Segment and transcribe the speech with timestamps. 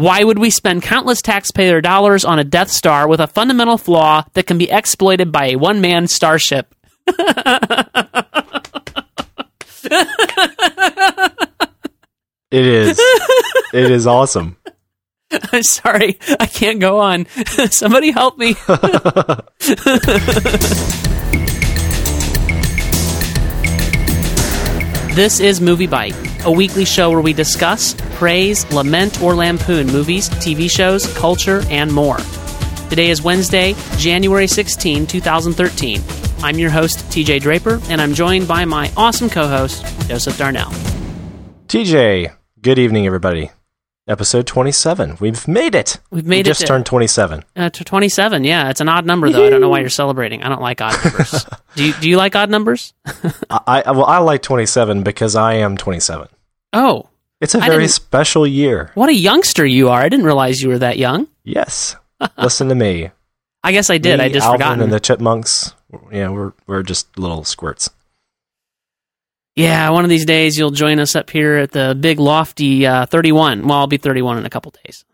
[0.00, 4.24] Why would we spend countless taxpayer dollars on a Death Star with a fundamental flaw
[4.32, 6.74] that can be exploited by a one man starship?
[12.50, 12.98] It is.
[13.74, 14.56] it is awesome.
[15.52, 17.26] I'm sorry, I can't go on.
[17.70, 18.54] Somebody help me.
[25.14, 30.70] this is MovieByte, a weekly show where we discuss, praise, lament, or lampoon movies, TV
[30.70, 32.18] shows, culture, and more.
[32.88, 36.02] Today is Wednesday, January 16, 2013.
[36.42, 40.70] I'm your host, TJ Draper, and I'm joined by my awesome co host, Joseph Darnell.
[41.68, 43.50] TJ, good evening, everybody.
[44.08, 45.18] Episode 27.
[45.20, 45.98] We've made it.
[46.10, 47.44] We've made we it just to- turned 27.
[47.54, 48.70] Uh, to 27, yeah.
[48.70, 49.46] It's an odd number, though.
[49.46, 50.42] I don't know why you're celebrating.
[50.42, 51.46] I don't like odd numbers.
[51.76, 52.92] do, you, do you like odd numbers?
[53.50, 56.28] I, I well, I like 27 because I am 27.
[56.72, 57.08] Oh,
[57.40, 58.90] It's a very special year.
[58.94, 60.00] what a youngster you are.
[60.00, 61.28] I didn't realize you were that young.
[61.44, 61.94] Yes.
[62.38, 63.10] Listen to me.
[63.62, 64.18] I guess I did.
[64.18, 64.82] Me, I just Alvin forgotten.
[64.84, 65.74] and the chipmunks.
[66.10, 67.90] Yeah, we're we're just little squirts.
[69.56, 73.06] Yeah, one of these days you'll join us up here at the big lofty uh,
[73.06, 73.66] 31.
[73.66, 75.04] Well, I'll be 31 in a couple days.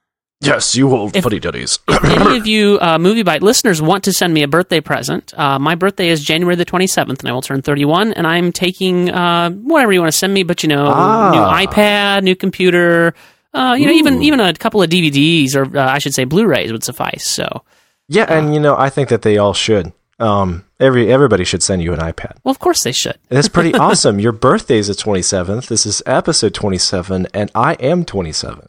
[0.42, 1.78] Yes, you old If- fuddy duddies.
[1.88, 5.58] If any of you uh, MovieByte listeners want to send me a birthday present, uh,
[5.58, 9.50] my birthday is January the 27th, and I will turn 31, and I'm taking uh,
[9.50, 11.30] whatever you want to send me, but you know, Ah.
[11.32, 13.14] new iPad, new computer,
[13.54, 16.70] uh, you know, even even a couple of DVDs, or uh, I should say Blu-rays
[16.70, 17.26] would suffice.
[17.26, 17.64] So,
[18.08, 19.90] yeah, and you know, I think that they all should.
[20.18, 22.36] Um, every everybody should send you an iPad.
[22.42, 23.18] well, of course they should.
[23.28, 24.18] That's pretty awesome.
[24.18, 25.68] Your birthday is the 27th.
[25.68, 28.68] This is episode 27, and I am 27.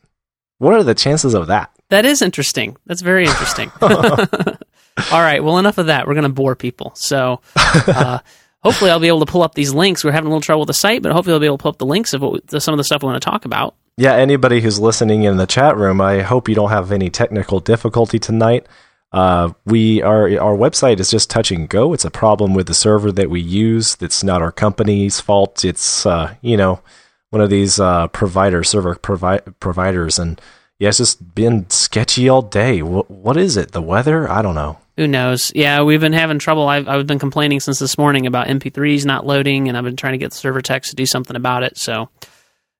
[0.57, 1.71] What are the chances of that?
[1.89, 2.75] That is interesting.
[2.85, 3.71] That's very interesting.
[3.81, 5.43] All right.
[5.43, 6.07] Well, enough of that.
[6.07, 6.91] We're going to bore people.
[6.95, 8.19] So, uh,
[8.61, 10.03] hopefully, I'll be able to pull up these links.
[10.03, 11.69] We're having a little trouble with the site, but hopefully, I'll be able to pull
[11.71, 13.75] up the links of what some of the stuff we want to talk about.
[13.95, 17.59] Yeah, anybody who's listening in the chat room, I hope you don't have any technical
[17.59, 18.67] difficulty tonight.
[19.11, 21.93] Uh, we are our website is just touch and go.
[21.93, 23.95] It's a problem with the server that we use.
[23.95, 25.63] That's not our company's fault.
[25.63, 26.81] It's uh, you know
[27.29, 30.41] one of these uh, provider server provi- providers, and
[30.79, 32.81] yeah, it's just been sketchy all day.
[32.81, 33.71] What what is it?
[33.71, 34.29] The weather?
[34.29, 34.77] I don't know.
[34.97, 35.51] Who knows?
[35.53, 36.67] Yeah, we've been having trouble.
[36.67, 40.13] I've, I've been complaining since this morning about MP3s not loading, and I've been trying
[40.13, 41.77] to get the server techs to do something about it.
[41.77, 42.09] So,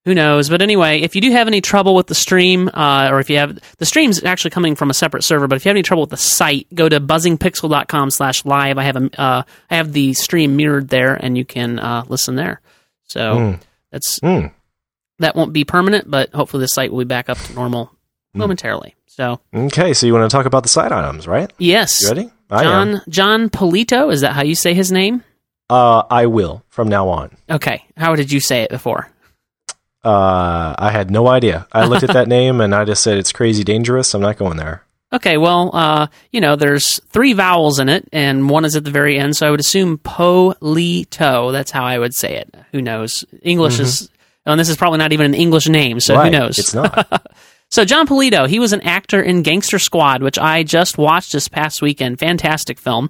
[0.07, 0.49] who knows?
[0.49, 3.37] But anyway, if you do have any trouble with the stream, uh, or if you
[3.37, 6.03] have the stream's actually coming from a separate server, but if you have any trouble
[6.03, 8.77] with the site, go to buzzingpixel.com slash live.
[8.77, 12.35] I have a uh, I have the stream mirrored there, and you can uh, listen
[12.35, 12.61] there.
[13.03, 13.59] So Mm.
[13.91, 14.51] that's Mm.
[15.19, 17.91] that won't be permanent, but hopefully the site will be back up to normal
[18.33, 18.39] Hmm.
[18.39, 18.95] momentarily.
[19.07, 21.51] So Okay, so you want to talk about the side items, right?
[21.57, 22.29] yes, You ready?
[22.49, 22.65] I am.
[22.93, 25.23] Jon Jon Polito is that how you say his name?
[25.69, 27.35] Uh, I will from now on.
[27.49, 27.83] Okay.
[27.97, 29.09] How did you say it before?
[30.07, 31.67] Uh, I had no idea.
[31.73, 34.13] I looked at that name and I just said it's crazy dangerous.
[34.13, 34.83] I'm not going there.
[35.11, 38.91] Okay, well, uh, you know, there's three vowels in it, and one is at the
[38.91, 41.51] very end, so I would assume Polito.
[41.51, 42.53] That's how I would say it.
[42.71, 43.23] Who knows?
[43.41, 44.09] English is,
[44.45, 46.57] and this is probably not even an English name, so who knows?
[46.59, 47.25] It's not.
[47.69, 51.49] So Jon Polito, he was an actor in Gangster Squad, which I just watched this
[51.49, 52.17] past weekend.
[52.17, 53.09] Fantastic film.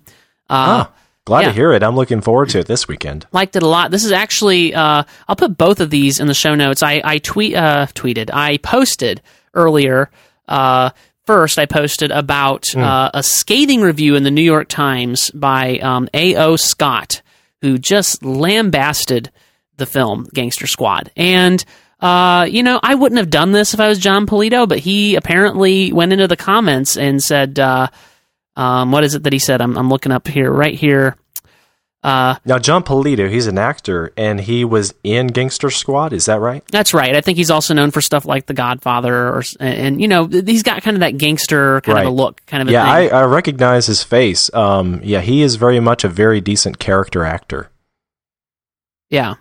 [0.49, 0.91] Uh, Ah,
[1.27, 1.47] glad yeah.
[1.49, 1.83] to hear it.
[1.83, 3.27] I'm looking forward to it this weekend.
[3.33, 3.91] liked it a lot.
[3.91, 6.81] This is actually uh, I'll put both of these in the show notes.
[6.81, 9.21] I I tweet uh, tweeted I posted
[9.53, 10.09] earlier.
[10.47, 10.91] Uh,
[11.25, 16.07] first, I posted about uh, a scathing review in the New York Times by um,
[16.13, 16.37] A.
[16.37, 16.55] O.
[16.55, 17.21] Scott,
[17.61, 19.29] who just lambasted
[19.75, 21.11] the film Gangster Squad.
[21.17, 21.63] And
[21.99, 25.15] uh, you know, I wouldn't have done this if I was Jon Polito, but he
[25.15, 27.87] apparently went into the comments and said, uh,
[28.57, 31.15] um, "What is it that he said?" I'm, I'm looking up here, right here.
[32.03, 36.13] Uh, Now, Jon Polito, he's an actor and he was in Gangster Squad.
[36.13, 36.63] Is that right?
[36.71, 37.15] That's right.
[37.15, 40.27] I think he's also known for stuff like The Godfather, or and, and, you know
[40.27, 43.07] he's got kind of that gangster kind of a look, kind of a Yeah, I.
[43.07, 44.53] I recognize his face.
[44.53, 47.71] Um, yeah, he is very much a very decent character actor.
[49.09, 49.35] yeah.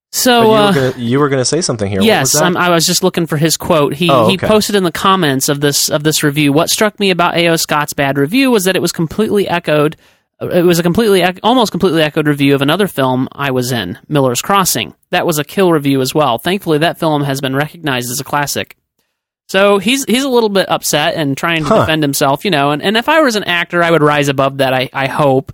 [0.00, 2.02] But So you, uh, were gonna, you were going to say something here.
[2.02, 3.94] Yes, was I was just looking for his quote.
[3.94, 6.52] He Oh, he posted in the comments of this of this review.
[6.52, 7.56] What struck me about A.O.
[7.56, 9.96] Scott's bad review was that it was completely echoed.
[10.40, 14.42] It was a completely, almost completely echoed review of another film I was in, Miller's
[14.42, 14.92] Crossing.
[15.10, 16.36] That was a kill review as well.
[16.36, 18.76] Thankfully, that film has been recognized as a classic.
[19.48, 21.80] So he's he's a little bit upset and trying to Huh.
[21.80, 22.70] defend himself, you know.
[22.70, 24.74] And, and if I was an actor, I would rise above that.
[24.74, 25.52] I I hope,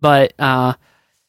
[0.00, 0.74] but uh,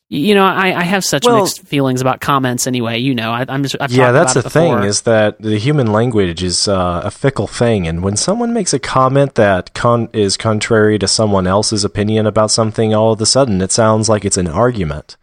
[0.10, 3.00] you know, I, I have such Well- mixed feelings about comments anyway.
[3.00, 6.44] You know, I, I'm just I've yeah, that's the thing is that the human language
[6.44, 11.00] is uh, a fickle thing, and when someone makes a comment that con- is contrary
[11.00, 14.48] to someone else's opinion about something, all of a sudden it sounds like it's an
[14.48, 15.18] argument.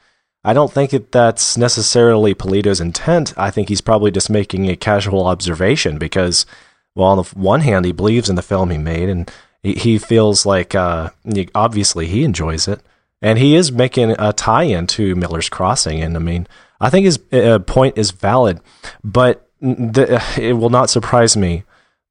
[0.44, 3.32] I don't think that that's necessarily Polito's intent.
[3.38, 6.44] I think he's probably just making a casual observation because,
[6.96, 9.30] well, on the one hand, he believes in the film he made, and
[9.62, 11.10] he, he feels like uh,
[11.54, 12.80] obviously he enjoys it,
[13.22, 16.02] and he is making a tie-in to Miller's Crossing.
[16.02, 16.46] And I mean,
[16.80, 18.60] I think his uh, point is valid,
[19.02, 21.62] but the, it will not surprise me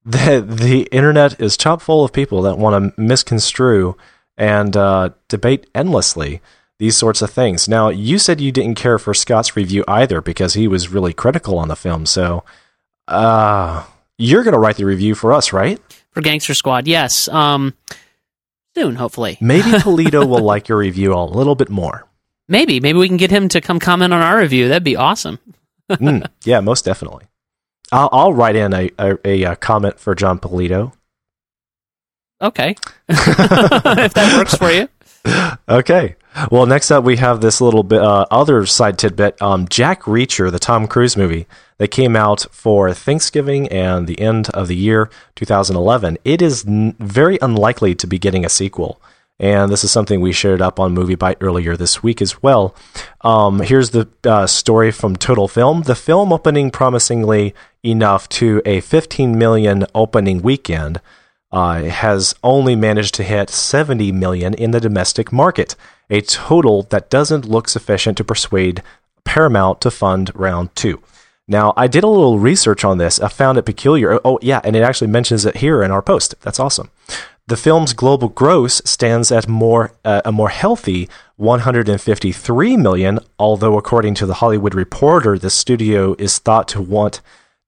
[0.06, 3.96] that the internet is chock full of people that want to misconstrue
[4.38, 6.42] and uh, debate endlessly
[6.80, 7.70] these sorts of things.
[7.70, 11.60] Now, you said you didn't care for Scott's review either because he was really critical
[11.60, 12.08] on the film.
[12.08, 12.44] So,
[13.08, 13.84] uh,
[14.18, 15.80] you're going to write the review for us, right?
[16.12, 17.28] For Gangster Squad, yes.
[17.28, 17.76] Um,
[18.76, 19.38] soon, hopefully.
[19.42, 22.08] Maybe Polito will like your review a little bit more.
[22.48, 22.80] Maybe.
[22.80, 24.68] Maybe we can get him to come comment on our review.
[24.68, 25.40] That'd be awesome.
[25.90, 27.26] mm, yeah, most definitely.
[27.92, 30.94] I'll, I'll write in a, a, a, uh, comment for Jon Polito.
[32.42, 32.76] Okay.
[33.10, 34.88] if that works for you.
[35.70, 36.16] Okay.
[36.50, 39.42] Well, next up we have this little bit uh, other side tidbit.
[39.42, 41.46] Um, Jack Reacher, the Tom Cruise movie
[41.82, 46.20] that came out for Thanksgiving and the end of the year 2011.
[46.24, 49.02] It is n- very unlikely to be getting a sequel.
[49.40, 52.76] And this is something we shared up on MovieByte earlier this week as well.
[53.22, 55.82] Um, here's the uh, story from Total Film.
[55.82, 61.02] The film opening promisingly enough to a 15 million opening weekend
[61.52, 65.76] uh, has only managed to hit 70 million in the domestic market,
[66.12, 68.84] a total that doesn't look sufficient to persuade
[69.24, 71.02] Paramount to fund round two.
[71.52, 73.20] Now, I did a little research on this.
[73.20, 74.22] I found it peculiar.
[74.24, 76.34] Oh, yeah, and it actually mentions it here in our post.
[76.40, 76.90] That's awesome.
[77.48, 84.14] The film's global gross stands at more uh, a more healthy 153 million, although according
[84.16, 87.20] to the Hollywood Reporter, the studio is thought to want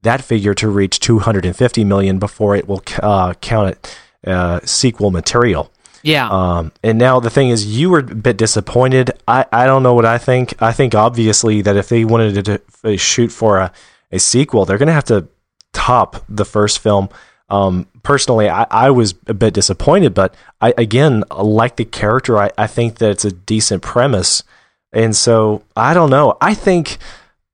[0.04, 5.73] that figure to reach 250 million before it will uh, count it uh, sequel material.
[6.04, 6.28] Yeah.
[6.30, 9.12] Um, and now the thing is, you were a bit disappointed.
[9.28, 10.62] I, I don't know what I think.
[10.62, 13.72] I think obviously that if they wanted to, shoot for a,
[14.12, 15.28] a sequel, they're going to have to
[15.72, 17.10] top the first film.
[17.50, 22.38] Um, personally, I, I was a bit disappointed, but I again like the character.
[22.38, 24.44] I, I think that it's a decent premise,
[24.92, 26.38] and so I don't know.
[26.42, 26.98] I think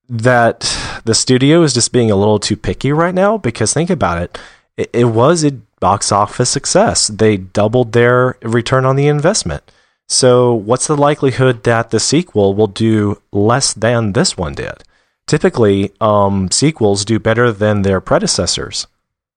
[0.10, 0.62] that
[1.06, 4.38] the studio is just being a little too picky right now because think about it.
[4.78, 7.08] It, it was a box office success.
[7.08, 9.64] They doubled their return on the investment.
[10.08, 14.84] So, what's the likelihood that the sequel will do less than this one did?
[15.28, 18.88] Typically, um, sequels do better than their predecessors.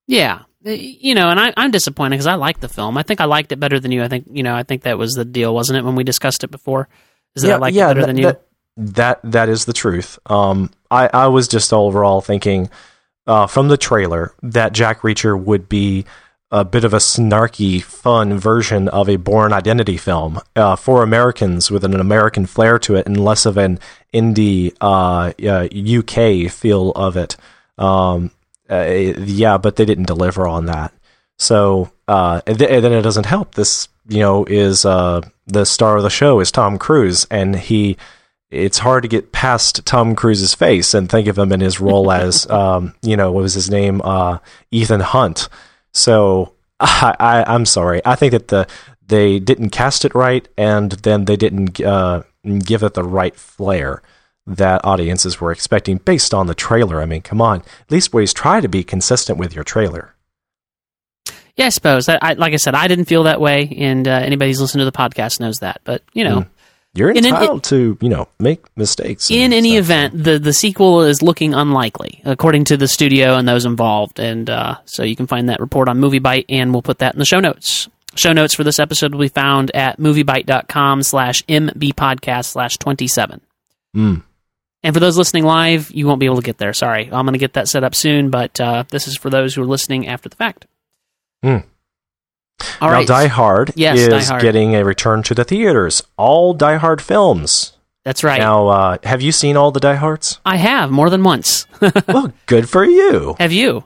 [0.06, 2.96] Yeah, you know, and I, am disappointed because I liked the film.
[2.96, 4.02] I think I liked it better than you.
[4.02, 6.44] I think you know, I think that was the deal, wasn't it, when we discussed
[6.44, 6.88] it before?
[7.34, 8.24] Is that yeah, I liked yeah, it better that, than you?
[8.24, 8.46] That,
[8.76, 10.18] that that is the truth.
[10.26, 12.70] Um, I I was just overall thinking
[13.26, 16.06] uh, from the trailer that Jack Reacher would be
[16.52, 21.70] a bit of a snarky, fun version of a Bourne Identity film uh, for Americans
[21.70, 23.80] with an American flair to it, and less of an
[24.12, 27.36] indie uh, UK feel of it.
[27.78, 28.30] Um,
[28.70, 30.92] uh, yeah, but they didn't deliver on that.
[31.38, 33.54] So uh, th- then it doesn't help.
[33.54, 37.96] This you know is uh, the star of the show is Tom Cruise, and he
[38.50, 42.12] it's hard to get past Tom Cruise's face and think of him in his role
[42.12, 44.02] as, um, you know, what was his name?
[44.04, 44.38] Uh,
[44.70, 45.48] Ethan Hunt.
[45.92, 48.02] So I, I, am sorry.
[48.04, 48.66] I think that the
[49.06, 52.22] they didn't cast it right, and then they didn't uh,
[52.64, 54.02] give it the right flair
[54.46, 57.00] that audiences were expecting based on the trailer.
[57.00, 57.60] I mean, come on.
[57.60, 60.14] At least ways try to be consistent with your trailer.
[61.56, 62.08] Yeah, I suppose.
[62.08, 64.80] I, I, like I said, I didn't feel that way, and uh, anybody who's listened
[64.80, 65.82] to the podcast knows that.
[65.84, 66.48] But you know, mm.
[66.94, 69.30] You're entitled to, you know, make mistakes.
[69.30, 69.84] In any stuff.
[69.84, 74.20] event, the the sequel is looking unlikely, according to the studio and those involved.
[74.20, 77.18] And uh, so you can find that report on MovieByte, and we'll put that in
[77.18, 77.88] the show notes.
[78.14, 83.40] Show notes for this episode will be found at moviebyte.com slash mbpodcast slash 27.
[83.96, 84.22] Mm.
[84.82, 86.74] And for those listening live, you won't be able to get there.
[86.74, 87.04] Sorry.
[87.04, 89.62] I'm going to get that set up soon, but uh, this is for those who
[89.62, 90.66] are listening after the fact.
[91.42, 91.64] Mm.
[92.80, 93.06] All now, right.
[93.06, 94.42] Die Hard yes, is Die Hard.
[94.42, 96.02] getting a return to the theaters.
[96.16, 97.72] All Die Hard films.
[98.04, 98.38] That's right.
[98.38, 100.40] Now, uh, have you seen all the Die Hards?
[100.44, 101.66] I have more than once.
[102.08, 103.36] well, good for you.
[103.38, 103.84] Have you?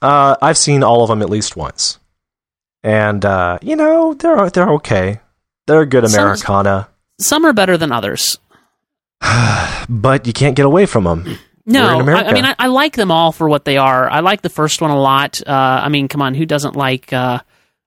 [0.00, 1.98] Uh, I've seen all of them at least once,
[2.82, 5.20] and uh, you know they're they're okay.
[5.66, 6.88] They're good Americana.
[7.18, 8.38] Some, some are better than others,
[9.88, 11.38] but you can't get away from them.
[11.66, 14.10] No, I, I, mean I, I, like them all for what they are.
[14.10, 15.40] I like the first one a lot.
[15.46, 17.10] Uh, I mean, come on, who doesn't like?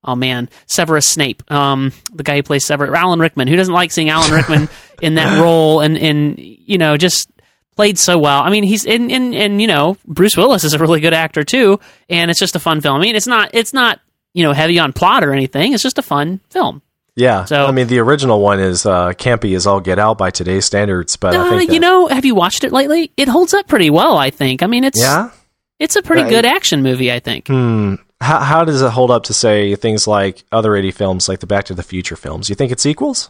[0.08, 3.48] Uh, oh man, Severus Snape, um, the guy who plays Severus, Alan Rickman.
[3.48, 4.70] Who doesn't like seeing Alan Rickman
[5.02, 7.30] in that role and and you know just
[7.76, 8.42] played so well.
[8.42, 11.44] I mean, he's in and and you know Bruce Willis is a really good actor
[11.44, 12.98] too, and it's just a fun film.
[13.00, 14.00] I mean, it's not it's not
[14.34, 15.74] you know heavy on plot or anything.
[15.74, 16.82] It's just a fun film.
[17.16, 17.46] Yeah.
[17.46, 20.66] So- I mean, the original one is uh, campy as all get out by today's
[20.66, 23.12] standards, but I Uh, think that, you know, have you watched it lately?
[23.18, 24.62] It holds up pretty well, I think.
[24.62, 25.32] I mean, it's yeah.
[25.80, 26.30] it's a pretty Right.
[26.30, 27.48] good action movie, I think.
[27.48, 27.96] Hmm.
[28.22, 31.48] How, how does it hold up to say things like other 80 films, like the
[31.48, 32.50] Back to the Future films?
[32.50, 33.30] You think it's equals?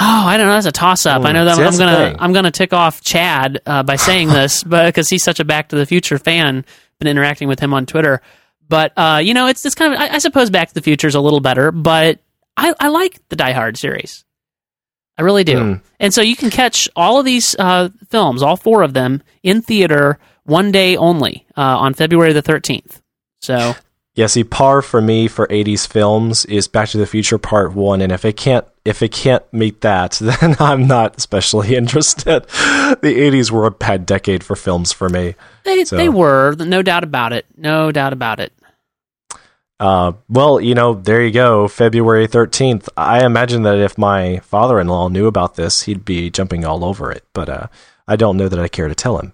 [0.00, 0.54] Oh, I don't know.
[0.54, 1.22] That's a toss up.
[1.24, 2.16] I Hmm, know that I'm gonna.
[2.18, 5.68] I'm gonna tick off Chad uh, by saying this, but because he's such a Back
[5.70, 6.64] to the Future fan,
[6.98, 8.22] been interacting with him on Twitter.
[8.68, 11.08] But uh, you know, it's it's kind of I, I suppose Back to the Future
[11.08, 12.20] is a little better, but
[12.56, 14.24] I, I like the Die Hard series.
[15.18, 15.58] I really do.
[15.58, 15.74] Hmm.
[15.98, 19.60] And so you can catch all of these uh, films, all four of them, in
[19.60, 23.02] theater one day only uh, on February the 13th.
[23.42, 23.74] So
[24.16, 28.00] Yeah, see, par for me for '80s films is Back to the Future Part One,
[28.00, 32.42] and if it can't if it can't meet that, then I'm not especially interested.
[32.44, 35.36] The '80s were a bad decade for films for me.
[35.64, 38.52] they So- they were no doubt about it, no doubt about it.
[39.78, 42.86] Uh, well, you know, there you go, February 13th.
[42.98, 47.24] I imagine that if my father-in-law knew about this, he'd be jumping all over it,
[47.32, 47.66] but uh,
[48.06, 49.32] I don't know that I care to tell him.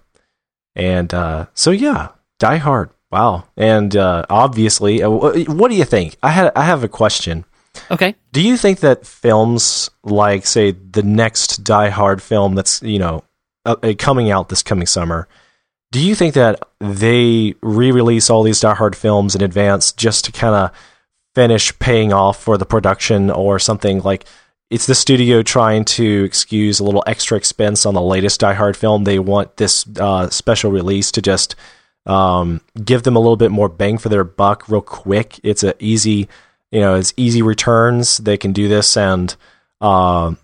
[0.73, 2.91] And uh, so, yeah, Die Hard.
[3.11, 3.45] Wow.
[3.55, 6.17] And uh, obviously, uh, what do you think?
[6.21, 7.45] I had I have a question.
[7.89, 8.15] Okay.
[8.31, 13.23] Do you think that films like, say, the next Die Hard film that's you know
[13.65, 15.27] uh, uh, coming out this coming summer,
[15.91, 20.31] do you think that they re-release all these Die Hard films in advance just to
[20.31, 20.71] kind of
[21.33, 24.25] finish paying off for the production or something like?
[24.69, 28.75] It's the studio trying to excuse a little extra expense on the latest Die Hard
[28.75, 29.05] film.
[29.05, 31.55] They want this uh, special release to just
[32.07, 35.39] um, give them a little bit more bang for their buck real quick.
[35.43, 36.29] It's a easy,
[36.71, 38.17] you know, it's easy returns.
[38.17, 39.35] They can do this, and
[39.81, 40.37] um,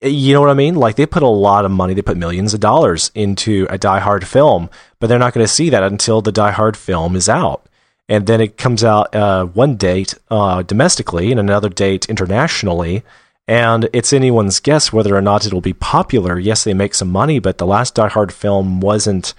[0.00, 0.76] you know what I mean.
[0.76, 3.98] Like they put a lot of money, they put millions of dollars into a Die
[3.98, 7.28] Hard film, but they're not going to see that until the Die Hard film is
[7.28, 7.68] out,
[8.08, 13.02] and then it comes out uh, one date uh, domestically and another date internationally.
[13.48, 16.36] And it's anyone's guess whether or not it'll be popular.
[16.36, 19.34] Yes, they make some money, but the last Die Hard film wasn't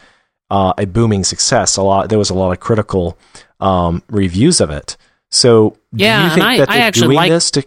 [0.49, 1.77] uh, a booming success.
[1.77, 3.17] A lot there was a lot of critical
[3.59, 4.97] um, reviews of it.
[5.31, 7.65] So do Yeah, you and I- that I actually doing like- this to?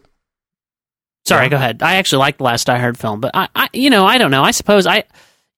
[1.27, 1.49] Sorry, Yeah.
[1.51, 1.83] go ahead.
[1.83, 4.31] I actually like the last Die Hard film, but I, I, you know, I don't
[4.31, 4.43] know.
[4.43, 5.05] I suppose I,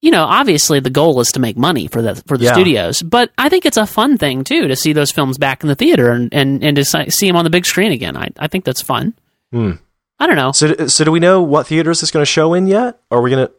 [0.01, 2.53] you know, obviously the goal is to make money for the for the Yeah.
[2.53, 5.69] studios, but I think it's a fun thing too to see those films back in
[5.69, 8.17] the theater and and, and to see them on the big screen again.
[8.17, 9.13] I I think that's fun.
[9.53, 9.71] Hmm.
[10.19, 10.51] I don't know.
[10.51, 12.99] So so do we know what theaters it's going to show in yet?
[13.09, 13.53] Or are we going to?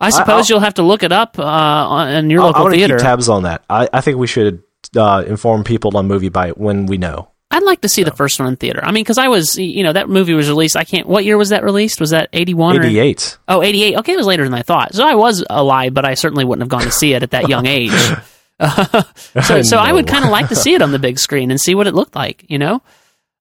[0.00, 2.74] I suppose I'll- you'll have to look it up uh, in your I local want
[2.74, 2.96] to theater.
[2.96, 3.64] keep tabs on that.
[3.68, 4.62] I, I think we should
[4.96, 7.30] uh, inform people on MovieByte when we know.
[7.50, 8.80] I'd like to see the first one in theater.
[8.84, 10.76] I mean, because I was, you know, that movie was released.
[10.76, 11.06] I can't.
[11.08, 11.98] What year was that released?
[11.98, 12.76] Was that eighty one?
[12.76, 13.38] Eighty eight.
[13.48, 13.96] Oh, 88.
[13.98, 14.94] Okay, it was later than I thought.
[14.94, 17.48] So I was alive, but I certainly wouldn't have gone to see it at that
[17.48, 17.90] young age.
[19.44, 21.60] so, so I would kind of like to see it on the big screen and
[21.60, 22.82] see what it looked like, you know?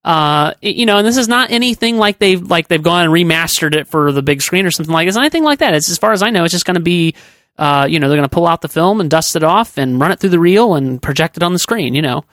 [0.08, 3.76] Uh, you know, and this is not anything like they've like they've gone and remastered
[3.76, 5.18] it for the big screen or something like this.
[5.18, 5.74] Anything like that.
[5.74, 7.14] It's as far as I know, it's just going to be,
[7.58, 10.00] uh, you know, they're going to pull out the film and dust it off and
[10.00, 11.94] run it through the reel and project it on the screen.
[11.94, 12.24] You know,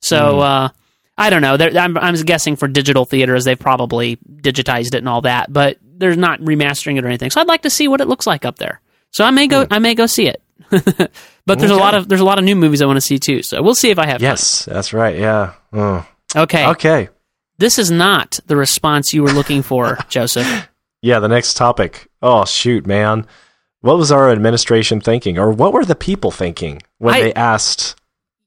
[0.00, 0.68] so uh,
[1.18, 1.56] I don't know.
[1.58, 5.78] I'm, I'm guessing for digital theater, as they've probably digitized it and all that, but
[5.82, 7.30] they're not remastering it or anything.
[7.30, 8.80] So I'd like to see what it looks like up there.
[9.10, 9.66] So I may go.
[9.72, 10.40] I may go see it.
[10.70, 13.18] but there's a lot of there's a lot of new movies I want to see
[13.18, 13.42] too.
[13.42, 14.20] So we'll see if I have.
[14.20, 14.30] time.
[14.30, 15.18] Yes, that's right.
[15.18, 15.54] Yeah.
[15.72, 16.06] Mm.
[16.36, 16.66] Okay.
[16.68, 17.08] Okay.
[17.58, 20.68] This is not the response you were looking for, Joseph.
[21.02, 21.18] Yeah.
[21.20, 22.08] The next topic.
[22.22, 23.26] Oh shoot, man.
[23.80, 27.96] What was our administration thinking, or what were the people thinking when I- they asked?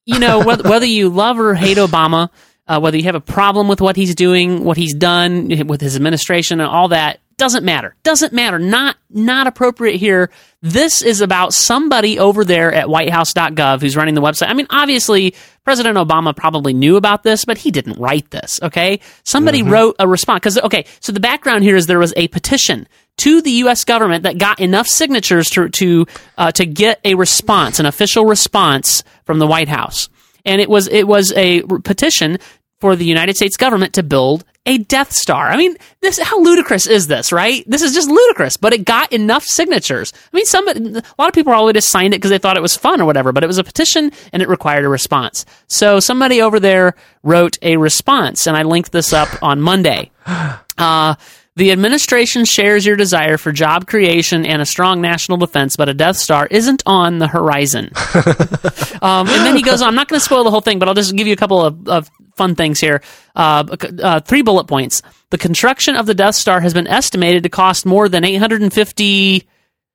[0.06, 2.30] You know, whether, whether you love or hate Obama,
[2.68, 5.96] uh, whether you have a problem with what he's doing, what he's done with his
[5.96, 7.96] administration, and all that, doesn't matter.
[8.01, 8.58] Doesn't matter.
[8.58, 10.32] Not not appropriate here.
[10.63, 14.50] This is about somebody over there at WhiteHouse.gov who's running the website.
[14.50, 18.60] I mean, obviously, President Obama probably knew about this, but he didn't write this.
[18.63, 20.86] Okay, somebody wrote a response because okay.
[21.00, 23.86] So the background here is there was a petition to the U.S.
[23.86, 26.08] government that got enough signatures to to
[26.39, 30.10] uh, to get a response, an official response from the White House,
[30.44, 32.39] and it was it was a petition
[32.79, 35.48] for the United States government to build a Death Star.
[35.48, 37.64] I mean, this how ludicrous is this, right?
[37.68, 40.14] This is just ludicrous, but it got enough signatures.
[40.14, 42.62] I mean, somebody, a lot of people probably just signed it because they thought it
[42.62, 45.46] was fun or whatever, but it was a petition and it required a response.
[45.68, 50.12] So somebody over there wrote a response, and I linked this up on Monday.
[50.80, 51.16] Uh,
[51.58, 55.94] the administration shares your desire for job creation and a strong national defense, but a
[55.96, 57.86] Death Star isn't on the horizon.
[59.02, 59.88] um, and then he goes on.
[59.88, 61.66] I'm not going to spoil the whole thing, but I'll just give you a couple
[61.66, 63.01] of, of fun things here.
[63.36, 65.01] Uh, uh, three bullet points.
[65.29, 69.48] The construction of the Death Star has been estimated to cost more than 850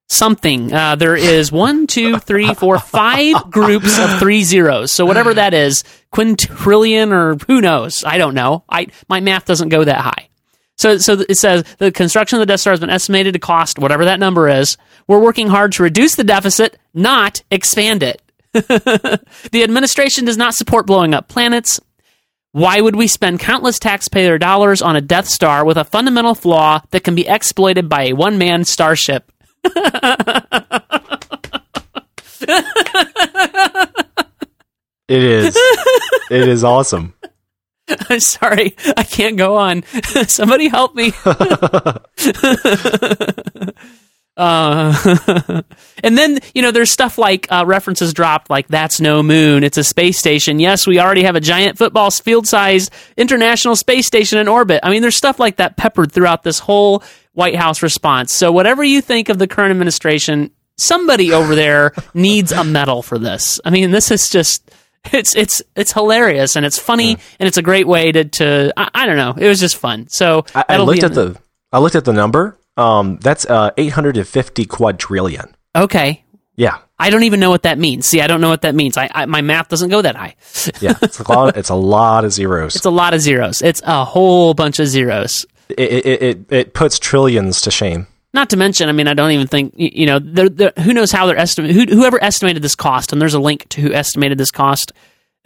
[0.08, 0.72] something.
[0.72, 4.92] Uh, there is one, two, three, four, five groups of three zeros.
[4.92, 8.04] So whatever that is, quintillion or who knows?
[8.04, 8.64] I don't know.
[8.68, 10.28] I my math doesn't go that high.
[10.76, 13.78] So, so it says the construction of the Death Star has been estimated to cost
[13.78, 14.76] whatever that number is.
[15.06, 18.22] We're working hard to reduce the deficit, not expand it.
[18.52, 19.20] the
[19.62, 21.80] administration does not support blowing up planets.
[22.52, 26.82] Why would we spend countless taxpayer dollars on a Death Star with a fundamental flaw
[26.90, 29.32] that can be exploited by a one man starship?
[35.09, 35.54] It is.
[36.30, 37.12] it is awesome.
[38.09, 39.82] I'm sorry, I can't go on.
[40.26, 41.12] Somebody help me.
[44.37, 45.62] Uh,
[46.03, 49.79] and then, you know, there's stuff like uh, references dropped, like that's no moon, it's
[49.79, 50.59] a space station.
[50.59, 54.81] Yes, we already have a giant football field sized international space station in orbit.
[54.83, 58.33] I mean, there's stuff like that peppered throughout this whole White House response.
[58.33, 63.19] So, whatever you think of the current administration, somebody over there needs a medal for
[63.19, 63.61] this.
[63.65, 64.71] I mean, this is just
[65.12, 68.89] it's it's it's hilarious and it's funny and it's a great way to to I,
[68.95, 69.35] I don't know.
[69.37, 70.09] It was just fun.
[70.09, 71.37] So I, I looked at the
[71.73, 72.57] I looked at the number.
[72.76, 75.55] Um, that's uh 850 quadrillion.
[75.75, 76.25] okay.
[76.55, 78.05] Yeah, I don't even know what that means.
[78.07, 78.99] See, I don't know what that means.
[78.99, 80.37] I, I my math doesn't go that high.
[80.81, 80.93] yeah.
[81.00, 81.57] It's a lot.
[81.57, 82.76] It's a lot of zeros.
[82.76, 83.62] It's a lot of zeros.
[83.62, 85.47] It's a whole bunch of zeros.
[85.71, 88.07] it, it it it puts trillions to shame.
[88.35, 90.19] Not to mention, I mean, I don't even think you know.
[90.19, 91.75] They're, they're, who knows how they're estimating?
[91.76, 94.93] Who, whoever estimated this cost, and there's a link to who estimated this cost.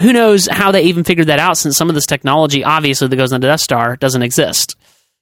[0.02, 1.56] Who knows how they even figured that out?
[1.56, 4.75] Since some of this technology, obviously, that goes into Death Star doesn't exist.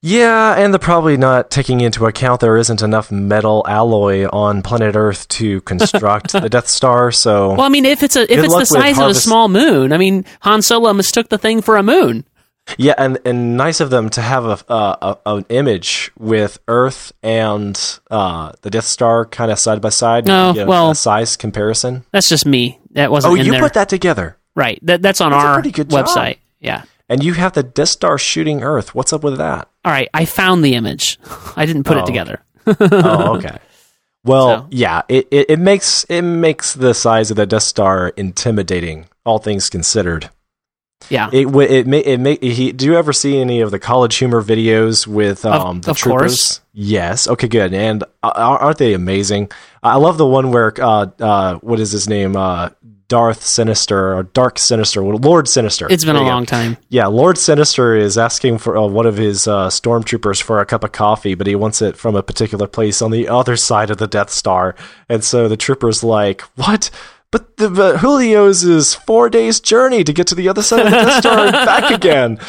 [0.06, 4.96] Yeah, and they're probably not taking into account there isn't enough metal alloy on planet
[4.96, 7.10] Earth to construct the Death Star.
[7.10, 9.94] So Well, I mean, if it's a if it's the size of a small moon,
[9.94, 12.26] I mean, Han Solo mistook the thing for a moon.
[12.76, 17.10] yeah, and and nice of them to have a, a, a an image with Earth
[17.22, 17.80] and
[18.10, 20.26] uh, the Death Star kind of side by side.
[20.26, 22.04] No, well- a size comparison.
[22.12, 22.78] That's just me.
[22.90, 23.60] That wasn't Oh, you there.
[23.62, 24.78] put that together, right.
[24.82, 26.04] That that's on That's our pretty good job.
[26.06, 26.36] website.
[26.60, 26.82] Yeah.
[27.08, 28.94] and you have the Death Star shooting Earth.
[28.94, 29.68] What's up with that?
[29.84, 30.08] All right.
[30.14, 31.18] I found the image.
[31.56, 32.40] I didn't put Oh, it together.
[32.66, 33.58] oh, okay.
[34.26, 38.08] Well, So- yeah, it, it, it makes it makes the size of the Death Star
[38.16, 40.30] intimidating, all things considered.
[41.10, 41.28] Yeah.
[41.30, 44.42] It it may it may he, do you ever see any of the college humor
[44.42, 46.20] videos with um the of troopers?
[46.22, 46.60] course.
[46.72, 47.28] Yes.
[47.28, 47.74] Okay, good.
[47.74, 49.50] And uh, aren't they amazing?
[49.82, 52.34] I love the one where uh uh what is his name?
[52.34, 52.70] Uh
[53.14, 55.86] Darth Sinister or Dark Sinister, Lord Sinister.
[55.88, 56.34] it's been There a you go.
[56.34, 56.76] long time.
[56.88, 60.82] Yeah, Lord Sinister is asking for uh, one of his uh, stormtroopers for a cup
[60.82, 63.98] of coffee, but he wants it from a particular place on the other side of
[63.98, 64.74] the Death Star.
[65.08, 66.90] And so the trooper's like, "What?
[67.30, 70.90] But the but Julio's is four days' journey to get to the other side of
[70.90, 72.40] the Death Star and back again."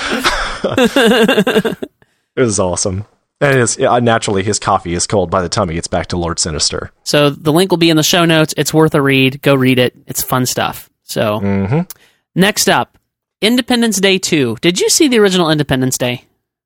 [2.36, 3.06] it was awesome.
[3.42, 6.18] And his, yeah, naturally, his coffee is cold by the time he gets back to
[6.18, 6.92] Lord Sinister.
[7.04, 8.54] So the link will be in the show notes.
[8.58, 9.42] It's worth a read.
[9.42, 9.94] Go read it.
[10.08, 10.90] It's fun stuff.
[11.04, 11.82] So hmm
[12.34, 12.98] next up,
[13.42, 14.58] Independence Day 2.
[14.62, 16.24] Did you see the original Independence Day?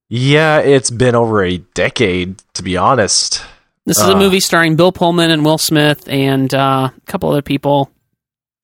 [0.10, 3.44] Yeah, it's been over a decade, to be honest.
[3.86, 4.20] This is a Uh.
[4.20, 7.92] movie starring Bill Pullman and Will Smith and uh, a couple other people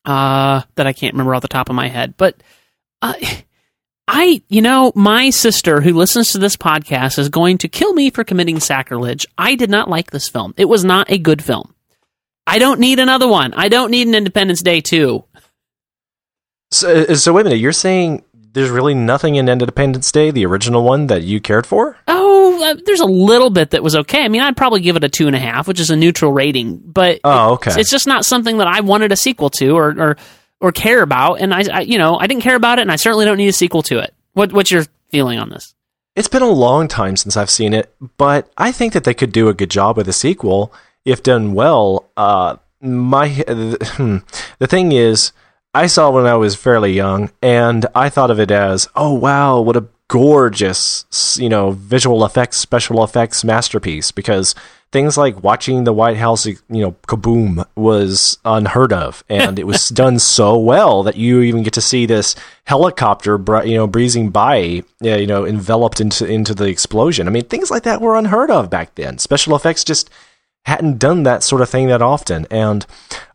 [0.05, 2.13] uh, that I can't remember off the top of my head.
[2.17, 2.35] But
[3.01, 3.13] uh,
[4.07, 8.11] I, you know, my sister who listens to this podcast is going to kill me
[8.11, 9.25] for committing sacrilege.
[9.37, 10.53] I did not like this film.
[10.57, 11.73] It was not a good film.
[12.45, 13.53] I don't need another one.
[13.55, 15.23] I don't need an Independence Day 2.
[16.71, 17.59] So, uh, so wait a minute.
[17.59, 21.97] You're saying there's really nothing in Independence Day, the original one, that you cared for?
[22.07, 24.23] Oh, uh, there's a little bit that was okay.
[24.23, 26.31] I mean, I'd probably give it a two and a half, which is a neutral
[26.31, 26.77] rating.
[26.77, 27.71] But Oh, okay.
[27.71, 30.17] it's, it's just not something that I wanted a sequel to or or,
[30.65, 31.35] or care about.
[31.35, 33.49] And I, I, you know, I didn't care about it, and I certainly don't need
[33.49, 34.15] a sequel to it.
[34.33, 35.75] What what's your feeling on this?
[36.15, 39.31] It's been a long time since I've seen it, but I think that they could
[39.31, 40.73] do a good job with a sequel
[41.03, 42.09] if done well.
[42.17, 44.17] Uh, my hmm,
[44.59, 45.33] the thing is,
[45.75, 49.61] I saw when I was fairly young, and I thought of it as, oh wow,
[49.61, 54.11] what a gorgeous, you know, visual effects, special effects masterpiece.
[54.11, 54.55] Because
[54.91, 59.89] things like watching the White House, you know, kaboom was unheard of, and it was
[59.89, 64.83] done so well that you even get to see this helicopter, you know, breezing by,
[65.01, 67.27] yeah, you know, enveloped into into the explosion.
[67.27, 69.17] I mean, things like that were unheard of back then.
[69.17, 70.09] Special effects just
[70.65, 72.85] hadn't done that sort of thing that often, and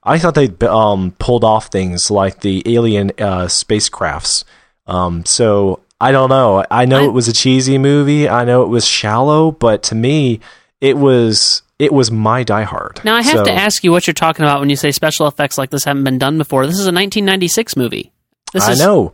[0.03, 4.45] I thought they um, pulled off things like the alien uh, spacecrafts.
[4.87, 6.65] Um, so I don't know.
[6.71, 8.29] I know I- it was a cheesy movie.
[8.29, 10.41] I know it was shallow, but to me,
[10.81, 13.01] it was it was my Die Hard.
[13.05, 15.27] Now I have So- to ask you what you're talking about when you say special
[15.27, 16.67] effects like this haven't been done before.
[16.67, 18.13] This is a 1996 movie.
[18.53, 19.13] This I is, know.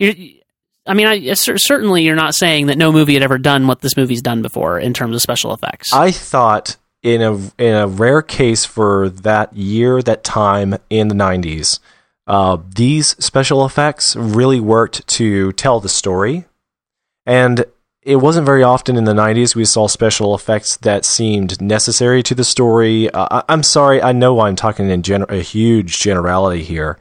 [0.00, 3.80] I mean, I, uh, certainly you're not saying that no movie had ever done what
[3.80, 5.92] this movie's done before in terms of special effects.
[5.92, 11.14] I thought in a in a rare case for that year, that time in the
[11.14, 11.80] '90s,
[12.26, 16.44] uh, these special effects really worked to tell the story,
[17.24, 17.64] and
[18.06, 22.36] it wasn't very often in the 90s we saw special effects that seemed necessary to
[22.36, 23.10] the story.
[23.10, 26.98] Uh, I, am sorry, I know I'm talking in gener- a huge generality here.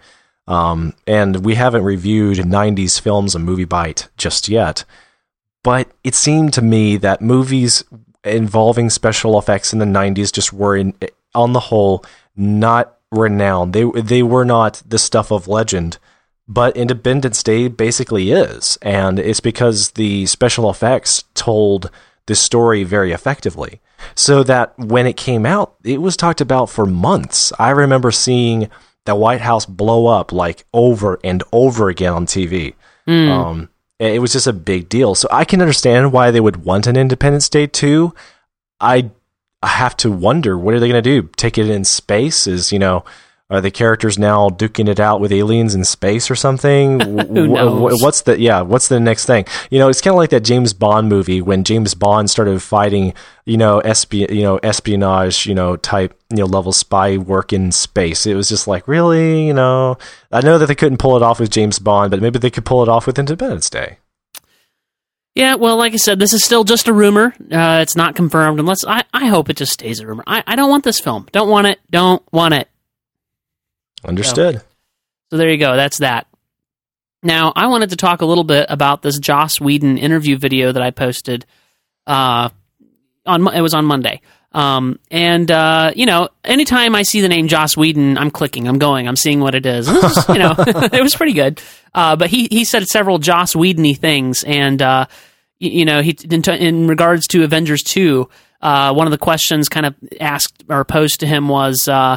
[0.48, 4.84] Um, and we haven't reviewed 90s films and MovieByte just yet.
[5.64, 7.84] But it seemed to me that movies
[8.24, 10.96] involving special effects in the 90s just were, in,
[11.36, 12.04] on the whole,
[12.36, 13.74] not renowned.
[13.74, 15.98] They, they were not the stuff of legend
[16.48, 21.90] but Independence Day basically is, and it's because the special effects told
[22.28, 23.82] the story very effectively.
[24.14, 27.52] So that when it came out, it was talked about for months.
[27.58, 28.70] I remember seeing
[29.06, 32.76] the White House blow up like over and over again on TV.
[33.08, 33.30] Mm.
[33.30, 35.16] Um, it was just a big deal.
[35.16, 38.14] So I can understand why they would want an Independence Day 2.
[38.80, 39.10] I
[39.68, 41.30] have to wonder what are they going to do?
[41.38, 42.48] Take it in space?
[42.48, 43.04] Is you know
[43.48, 47.00] are the characters now duking it out with aliens in space or something?
[47.02, 48.02] Who knows?
[48.02, 48.62] What's the yeah?
[48.62, 49.46] What's the next thing?
[49.70, 53.14] You know, it's kind of like that James Bond movie when James Bond started fighting,
[53.46, 57.72] you know, espi- you know, espionage, you know, type, you know, level spy work in
[57.72, 58.26] space.
[58.26, 60.00] It was just like, really, you know,
[60.32, 62.66] I know that they couldn't pull it off with James Bond, but maybe they could
[62.66, 64.00] pull it off with Independence Day.
[65.36, 67.34] Yeah, well, like I said, this is still just a rumor.
[67.52, 70.24] Uh, it's not confirmed unless I, I hope it just stays a rumor.
[70.26, 71.28] I, I don't want this film.
[71.34, 71.80] Don't want it.
[71.92, 72.70] Don't want it.
[74.06, 74.56] Understood.
[74.56, 74.66] So,
[75.32, 75.76] so there you go.
[75.76, 76.28] That's that.
[77.22, 80.82] Now, I wanted to talk a little bit about this Joss Whedon interview video that
[80.82, 81.46] I posted.
[82.08, 82.50] Uh,
[83.26, 84.22] on it was on Monday.
[84.56, 88.80] Um, and uh, you know, anytime I see the name Joss Whedon, I'm clicking, I'm
[88.80, 89.90] going, I'm seeing what it is.
[89.90, 91.62] is you know, it was pretty good.
[91.94, 95.08] Uh, but he he said several Joss Whedony things, and uh,
[95.60, 98.30] you, you, know, he in, t- in, regards to Avengers two,
[98.62, 102.16] uh, one of the questions kind of asked or posed to him was, uh,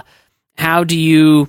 [0.56, 1.48] how do you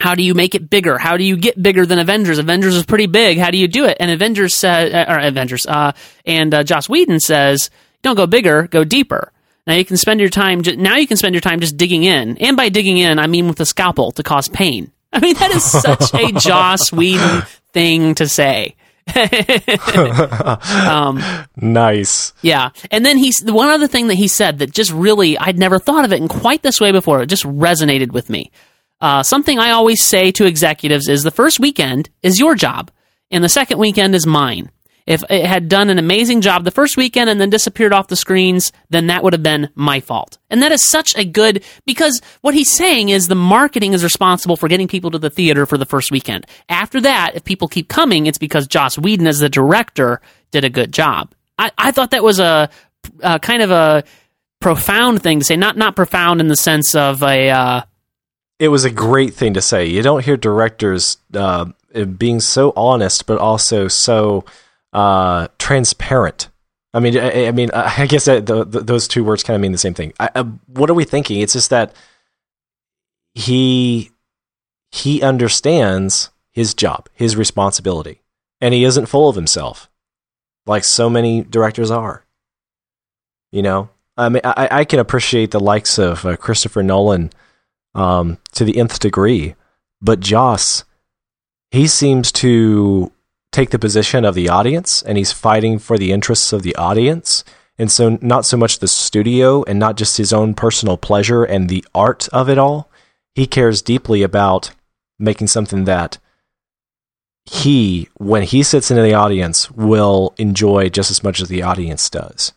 [0.00, 0.98] how do you make it bigger?
[0.98, 2.38] How do you get bigger than Avengers?
[2.38, 3.38] Avengers is pretty big.
[3.38, 3.96] How do you do it?
[4.00, 5.92] And Avengers said, uh, or Avengers, uh,
[6.26, 7.70] and uh, Joss Whedon says,
[8.02, 9.32] don't go bigger, go deeper.
[9.68, 10.62] Now you can spend your time.
[10.78, 13.48] Now you can spend your time just digging in, and by digging in, I mean
[13.48, 14.90] with a scalpel to cause pain.
[15.12, 17.42] I mean that is such a Joss Whedon
[17.74, 18.76] thing to say.
[20.88, 21.22] um,
[21.56, 22.32] nice.
[22.40, 25.58] Yeah, and then he's the one other thing that he said that just really I'd
[25.58, 27.20] never thought of it in quite this way before.
[27.20, 28.50] It just resonated with me.
[29.02, 32.90] Uh, something I always say to executives is the first weekend is your job,
[33.30, 34.70] and the second weekend is mine.
[35.08, 38.14] If it had done an amazing job the first weekend and then disappeared off the
[38.14, 40.36] screens, then that would have been my fault.
[40.50, 44.58] And that is such a good, because what he's saying is the marketing is responsible
[44.58, 46.44] for getting people to the theater for the first weekend.
[46.68, 50.68] After that, if people keep coming, it's because Joss Whedon, as the director, did a
[50.68, 51.34] good job.
[51.58, 52.68] I, I thought that was a,
[53.20, 54.04] a, kind of a
[54.60, 55.56] profound thing to say.
[55.56, 57.82] Not not profound in the sense of a uh,
[58.58, 59.86] it was a great thing to say.
[59.86, 61.66] You don't hear directors uh,
[62.18, 64.44] being so honest, but also so
[64.92, 66.48] uh, transparent.
[66.94, 69.72] I mean, I, I mean, I guess the, the, those two words kind of mean
[69.72, 70.12] the same thing.
[70.18, 71.40] I, uh, what are we thinking?
[71.40, 71.94] It's just that
[73.34, 74.10] he
[74.90, 78.22] he understands his job, his responsibility,
[78.60, 79.90] and he isn't full of himself,
[80.66, 82.24] like so many directors are.
[83.52, 87.30] You know, I mean, I, I can appreciate the likes of uh, Christopher Nolan
[87.94, 89.54] um, to the nth degree.
[90.00, 90.84] But Joss,
[91.70, 93.12] he seems to
[93.52, 97.44] take the position of the audience and he's fighting for the interests of the audience.
[97.78, 101.68] And so, not so much the studio and not just his own personal pleasure and
[101.68, 102.90] the art of it all.
[103.34, 104.72] He cares deeply about
[105.18, 106.18] making something that
[107.44, 112.10] he, when he sits into the audience, will enjoy just as much as the audience
[112.10, 112.52] does.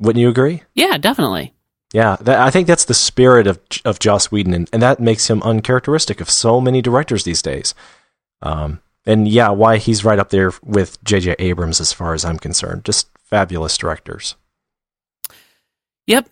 [0.00, 0.62] Wouldn't you agree?
[0.74, 1.54] Yeah, definitely.
[1.92, 5.30] Yeah, that, I think that's the spirit of of Joss Whedon, and, and, that makes
[5.30, 7.74] him uncharacteristic of so many directors these days.
[8.42, 11.36] Um, and yeah, why he's right up there with J.J.
[11.38, 12.84] Abrams as far as I'm concerned.
[12.84, 14.36] Just fabulous directors.
[16.06, 16.28] Yep.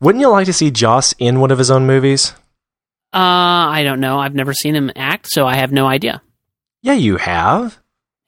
[0.00, 2.32] Wouldn't you like to see Joss in one of his own movies?
[3.12, 4.18] Uh, I don't know.
[4.18, 6.22] I've never seen him act, so I have no idea.
[6.82, 7.78] Yeah, you have.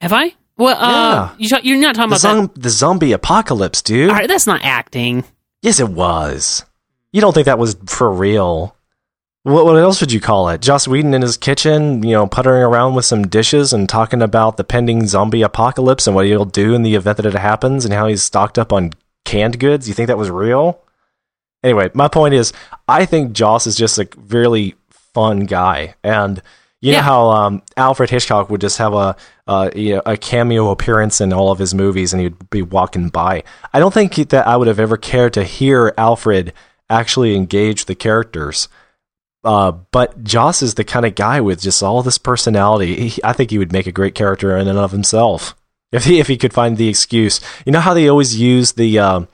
[0.01, 0.33] Have I?
[0.57, 1.59] Well, uh, yeah.
[1.63, 4.09] you are not talking the about the zombie apocalypse, dude.
[4.09, 5.23] All right, that's not acting.
[5.61, 6.65] Yes, it was.
[7.11, 8.75] You don't think that was for real?
[9.43, 10.61] What, what else would you call it?
[10.61, 14.57] Joss Whedon in his kitchen, you know, puttering around with some dishes and talking about
[14.57, 17.93] the pending zombie apocalypse and what he'll do in the event that it happens and
[17.93, 18.93] how he's stocked up on
[19.25, 19.87] canned goods.
[19.87, 20.81] You think that was real?
[21.63, 22.53] Anyway, my point is,
[22.87, 26.41] I think Joss is just a really fun guy, and
[26.79, 26.97] you yeah.
[26.97, 31.21] know how um, Alfred Hitchcock would just have a uh, you know, a cameo appearance
[31.21, 33.43] in all of his movies, and he'd be walking by.
[33.73, 36.53] I don't think that I would have ever cared to hear Alfred
[36.89, 38.67] actually engage the characters.
[39.43, 43.09] Uh, but Joss is the kind of guy with just all this personality.
[43.09, 45.55] He, I think he would make a great character in and of himself.
[45.91, 48.99] If he if he could find the excuse, you know how they always use the
[48.99, 49.27] um,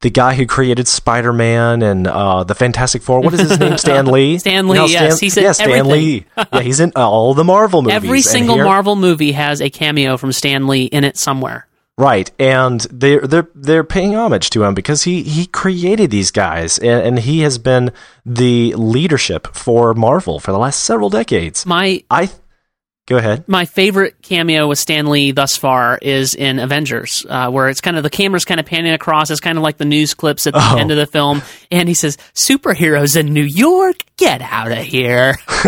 [0.00, 3.20] the guy who created Spider Man and uh, the Fantastic Four.
[3.20, 3.76] What is his name?
[3.76, 4.38] Stan Lee.
[4.38, 5.90] Stan Lee, You know, yes, he's in yeah, Stan everything.
[5.92, 6.26] Lee.
[6.38, 7.96] Yeah, he's in all the Marvel movies.
[7.96, 11.66] Every single here- Marvel movie has a cameo from Stan Lee in it somewhere.
[12.00, 16.78] Right, and they're they're they're paying homage to him because he he created these guys,
[16.78, 17.92] and, and he has been
[18.24, 21.66] the leadership for Marvel for the last several decades.
[21.66, 22.30] My I
[23.06, 23.48] go ahead.
[23.48, 27.96] my favorite cameo with Stan Lee thus far is in Avengers, uh, where it's kind
[27.96, 29.30] of the camera's kind of panning across.
[29.30, 30.76] It's kind of like the news clips at the Oh.
[30.78, 35.36] end of the film, and he says, "Superheroes in New York, get out of here."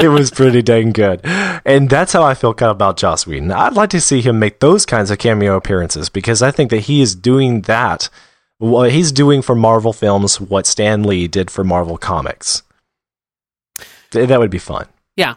[0.00, 3.52] it was pretty dang good, and that's how I feel kind of about Joss Whedon.
[3.52, 6.80] I'd like to see him make those kinds of cameo appearances because I think that
[6.80, 8.08] he is doing that.
[8.58, 12.62] Well, he's doing for Marvel films what Stan Lee did for Marvel comics.
[14.12, 14.86] That would be fun.
[15.14, 15.34] Yeah.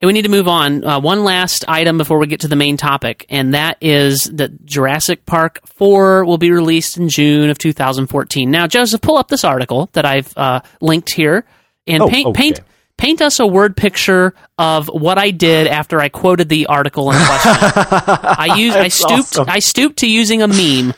[0.00, 0.84] And we need to move on.
[0.84, 4.64] Uh, one last item before we get to the main topic, and that is that
[4.66, 8.50] Jurassic Park 4 will be released in June of 2014.
[8.50, 11.46] Now, Joseph, pull up this article that I've uh, linked here
[11.86, 12.38] and Oh, paint, okay.
[12.38, 12.60] paint,
[12.98, 17.16] paint us a word picture of what I did after I quoted the article in
[17.16, 17.52] question.
[17.56, 19.48] I used, I stooped, awesome.
[19.48, 20.92] I stooped to using a meme.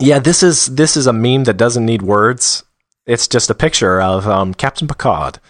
[0.00, 2.62] Yeah, this is this is a meme that doesn't need words.
[3.04, 5.40] It's just a picture of um, Captain Picard,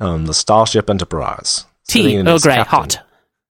[0.00, 1.66] um, the Starship Enterprise.
[1.88, 2.14] T.
[2.16, 2.98] his great, captain- hot.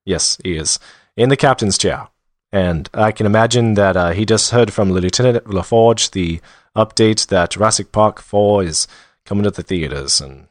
[0.05, 0.79] Yes, he is
[1.17, 2.09] in the captain's chair,
[2.53, 6.41] and I can imagine that uh, he just heard from Lieutenant LaForge the
[6.77, 8.87] update that Jurassic Park Four is
[9.25, 10.49] coming to the theaters, and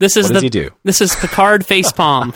[0.00, 0.70] This is what does the he do?
[0.82, 2.32] this is Picard facepalm.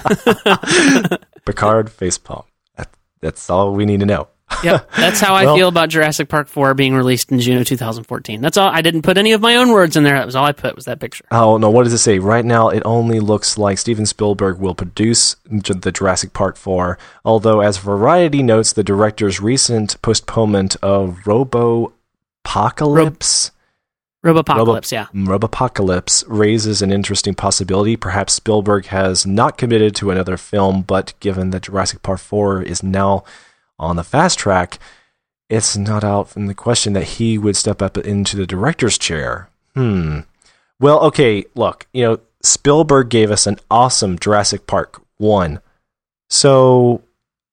[1.45, 2.45] Picard facepalm.
[2.77, 4.29] That, that's all we need to know.
[4.65, 7.67] Yep, that's how I Well- feel about Jurassic Park 4 being released in June of
[7.67, 8.41] 2014.
[8.41, 8.69] That's all.
[8.69, 10.17] I didn't put any of my own words in there.
[10.19, 11.25] That was all I put was that picture.
[11.31, 11.71] Oh no!
[11.71, 12.19] What does it say?
[12.19, 16.99] Right now, it only looks like Steven Spielberg will produce the Jurassic Park 4.
[17.25, 21.93] Although, as Variety notes, the director's recent postponement of Robo
[22.45, 23.51] Apocalypse.
[24.25, 25.07] Robopocalypse, yeah.
[25.15, 27.97] Mm, Robopocalypse raises an interesting possibility.
[27.97, 32.83] Perhaps Spielberg has not committed to another film, but given that Jurassic Park 4 is
[32.83, 33.23] now
[33.79, 34.79] on the fast track,
[35.49, 39.49] it's not out from the question that he would step up into the director's chair.
[39.75, 40.21] Hmm.
[40.81, 45.61] Well, okay, look, you know, Spielberg gave us an awesome Jurassic Park 1.
[46.31, 47.03] So,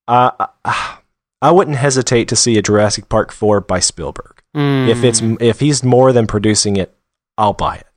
[0.08, 0.32] uh,
[0.64, 0.98] I-
[1.42, 4.42] I wouldn't hesitate to see a Jurassic Park 4 by Spielberg.
[4.56, 6.96] Mm, If it's if he's more than producing it,
[7.38, 7.88] I'll buy it.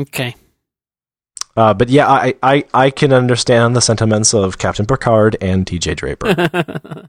[0.00, 0.34] okay,
[1.56, 5.94] Uh, but yeah, I, I I can understand the sentiments of Captain Picard and T.J.
[5.94, 7.08] Draper.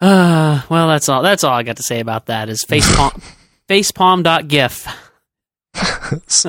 [0.00, 1.22] uh, well, that's all.
[1.22, 2.48] That's all I got to say about that.
[2.48, 3.22] Is facepalm,
[3.68, 4.86] facepalm.gif.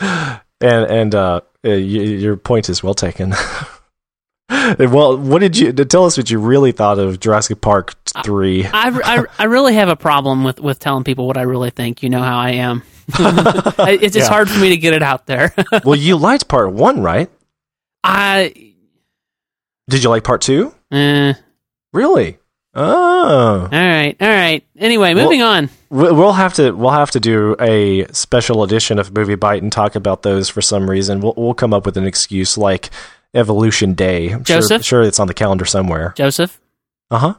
[0.00, 3.34] and and uh, y- your point is well taken.
[4.78, 6.16] well, what did you tell us?
[6.16, 8.64] What you really thought of Jurassic Park three?
[8.66, 12.02] I, I, I really have a problem with, with telling people what I really think.
[12.02, 12.82] You know how I am.
[13.08, 14.28] it's it's Yeah.
[14.28, 15.54] hard for me to get it out there.
[15.84, 17.30] well, you liked part one, right?
[18.02, 18.52] I,
[19.88, 20.74] Did you like part two?
[20.92, 21.32] eh,
[21.92, 22.38] Really?
[22.76, 24.64] Oh, all right, all right.
[24.78, 25.70] Anyway, Well- moving on.
[25.90, 29.94] We- we'll have to we'll have to do a special edition of MovieByte and talk
[29.94, 31.20] about those for some reason.
[31.20, 32.90] We'll we'll come up with an excuse like
[33.32, 34.30] Evolution Day.
[34.30, 34.84] I'm sure, Joseph?
[34.84, 36.14] sure it's on the calendar somewhere.
[36.16, 36.60] Joseph,
[37.10, 37.34] Uh huh.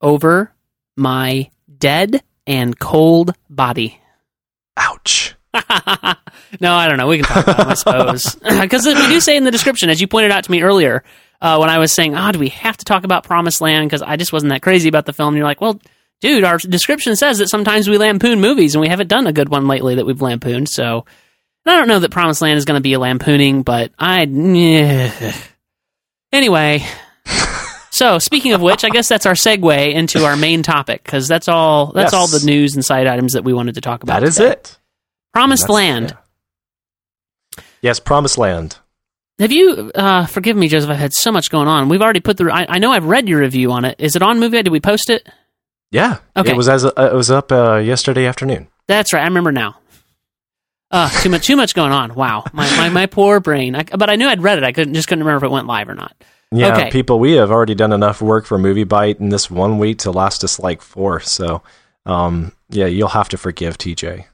[0.00, 0.52] over
[0.96, 4.00] my dead and cold body.
[4.78, 5.34] Ouch.
[6.60, 7.06] no, I don't know.
[7.08, 8.36] We can talk about them, I suppose.
[8.60, 11.02] Because we do say in the description, as you pointed out to me earlier,
[11.40, 13.88] uh, when I was saying, oh, do we have to talk about Promised Land?
[13.88, 15.28] Because I just wasn't that crazy about the film.
[15.28, 15.80] And you're like, well,
[16.20, 19.48] dude, our description says that sometimes we lampoon movies, and we haven't done a good
[19.48, 20.68] one lately that we've lampooned.
[20.68, 21.04] So
[21.66, 24.22] I don't know that Promised Land is going to be a lampooning, but I.
[24.24, 25.34] Yeah.
[26.32, 26.84] Anyway.
[27.90, 31.48] So, speaking of which, I guess that's our segue into our main topic because that's
[31.48, 31.92] all.
[31.92, 32.14] That's Yes.
[32.14, 34.20] all the news and side items that we wanted to talk about.
[34.20, 34.50] That is today.
[34.50, 34.78] it.
[35.32, 36.14] Promised Land.
[37.56, 37.64] yeah.
[37.80, 38.76] Yes, Promised Land.
[39.38, 39.90] Have you?
[39.94, 40.88] Uh, forgive me, Joseph.
[40.90, 41.88] I've had so much going on.
[41.88, 42.50] We've already put the.
[42.52, 43.96] I, I know I've read your review on it.
[43.98, 44.62] Is it on Movie?
[44.62, 45.28] Did we post it?
[45.90, 46.18] Yeah.
[46.36, 46.52] Okay.
[46.52, 48.68] It was as uh, it was up uh, yesterday afternoon.
[48.88, 49.20] That's right.
[49.20, 49.76] I remember now.
[50.90, 51.44] Uh, too much.
[51.46, 52.14] Too much going on.
[52.14, 53.74] Wow, my my, my poor brain.
[53.74, 54.64] I, but I knew I'd read it.
[54.64, 56.14] I couldn't just couldn't remember if it went live or not.
[56.52, 56.90] Yeah, Okay.
[56.90, 60.44] people, we have already done enough work for MovieByte in this one week to last
[60.44, 61.18] us like four.
[61.18, 61.60] So,
[62.06, 64.26] um, yeah, you'll have to forgive TJ.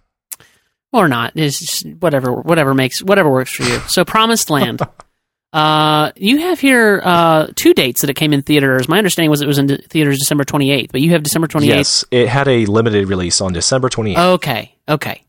[0.93, 1.33] Or not.
[1.35, 3.79] It's whatever whatever makes whatever works for you.
[3.89, 4.83] So Promised Land.
[5.53, 8.89] uh, you have here uh, two dates that it came in theaters.
[8.89, 11.67] My understanding was it was in de- theaters December 28th, but you have December 28th.
[11.67, 14.35] Yes, it had a limited release on December 28th.
[14.35, 14.75] Okay.
[14.89, 15.23] Okay.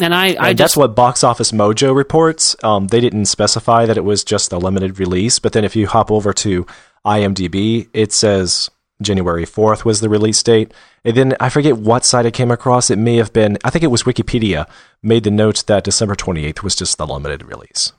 [0.00, 2.56] And I, I and just that's what Box Office Mojo reports.
[2.64, 5.86] Um, they didn't specify that it was just a limited release, but then if you
[5.86, 6.66] hop over to
[7.04, 10.72] IMDb, it says January 4th was the release date.
[11.04, 12.90] And then I forget what site I came across.
[12.90, 14.68] It may have been, I think it was Wikipedia,
[15.02, 17.92] made the note that December 28th was just the limited release.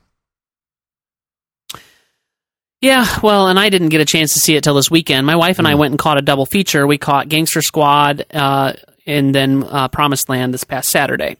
[2.80, 5.26] Yeah, well, and I didn't get a chance to see it till this weekend.
[5.26, 5.72] My wife and Hmm.
[5.72, 6.86] I went and caught a double feature.
[6.86, 8.74] We caught Gangster Squad uh,
[9.06, 11.38] and then uh, Promised Land this past Saturday.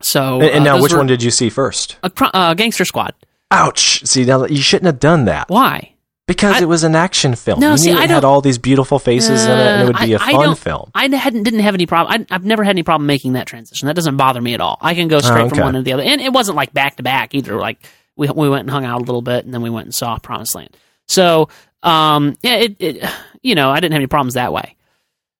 [0.00, 1.96] So, And, and uh, now, those which were- one did you see first?
[2.14, 3.14] Pro- uh, Gangster Squad.
[3.50, 4.04] Ouch!
[4.04, 5.93] See, now you shouldn't have done that Why?
[6.26, 7.60] Because I- it was an action film.
[7.60, 9.98] No, you see, I it had all these beautiful faces in it, and it would
[9.98, 10.90] be Uh, a I- I fun film.
[10.94, 12.26] I hadn't didn't have any problem.
[12.30, 13.86] I, I've never had any problem making that transition.
[13.86, 14.78] That doesn't bother me at all.
[14.80, 15.56] I can go straight Oh, okay.
[15.56, 17.56] from one to the other, and it wasn't like back to back either.
[17.58, 17.78] Like
[18.16, 20.16] we we went and hung out a little bit, and then we went and saw
[20.18, 20.76] Promised Land.
[21.08, 21.48] So
[21.82, 23.04] um, yeah, it, it
[23.42, 24.76] you know I didn't have any problems that way.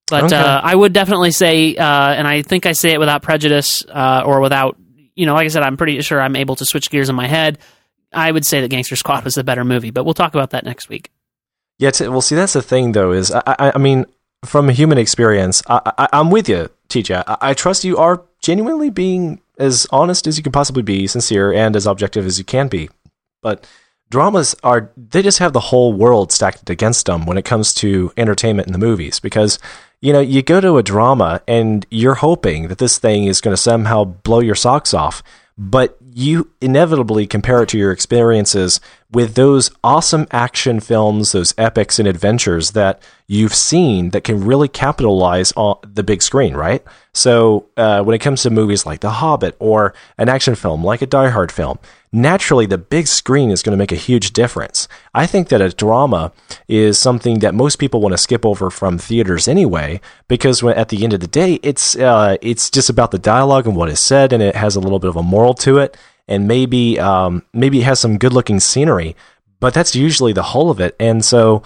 [0.06, 0.36] But Okay.
[0.36, 4.22] uh, I would definitely say, uh, and I think I say it without prejudice uh,
[4.26, 4.76] or without,
[5.14, 7.26] you know, like I said, I'm pretty sure I'm able to switch gears in my
[7.26, 7.58] head.
[8.14, 10.64] I would say that Gangster Squad was the better movie, but we'll talk about that
[10.64, 11.10] next week.
[11.78, 14.06] Yeah, t- well, see, that's the thing, though, is I, I, I mean,
[14.44, 17.24] from a human experience, I, I'm with you, TJ.
[17.26, 21.52] I, I trust you are genuinely being as honest as you can possibly be, sincere,
[21.52, 22.90] and as objective as you can be.
[23.42, 23.66] But
[24.10, 28.12] dramas are, they just have the whole world stacked against them when it comes to
[28.16, 29.18] entertainment in the movies.
[29.18, 29.58] Because,
[30.00, 33.54] you know, you go to a drama and you're hoping that this thing is going
[33.54, 35.22] to somehow blow your socks off
[35.56, 38.80] but you inevitably compare it to your experiences
[39.14, 44.68] with those awesome action films, those epics and adventures that you've seen that can really
[44.68, 46.84] capitalize on the big screen, right?
[47.14, 51.00] So uh, when it comes to movies like The Hobbit or an action film like
[51.00, 51.78] a Die Hard film,
[52.12, 54.88] naturally the big screen is going to make a huge difference.
[55.14, 56.32] I think that a drama
[56.68, 60.88] is something that most people want to skip over from theaters anyway, because when, at
[60.88, 64.00] the end of the day, it's uh, it's just about the dialogue and what is
[64.00, 65.96] said, and it has a little bit of a moral to it,
[66.28, 69.16] and maybe um, maybe it has some good looking scenery,
[69.60, 70.96] but that's usually the whole of it.
[70.98, 71.62] And so,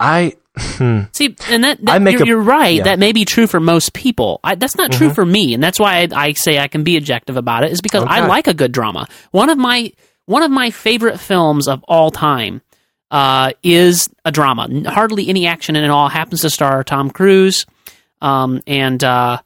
[0.00, 2.68] I See, and that, that you're, a- you're right.
[2.68, 2.78] yeah.
[2.78, 2.84] Mm-hmm.
[2.84, 4.40] That may be true for most people.
[4.42, 6.96] I, that's not true for me, and that's why I, I say I can be
[6.96, 7.72] objective about it.
[7.72, 9.06] Is because I like a good drama.
[9.32, 9.92] One of my
[10.24, 12.62] one of my favorite films of all time
[13.10, 14.68] uh, is a drama.
[14.90, 16.08] Hardly any action in it all.
[16.08, 17.66] Happens to star Tom Cruise,
[18.22, 19.38] um, and uh,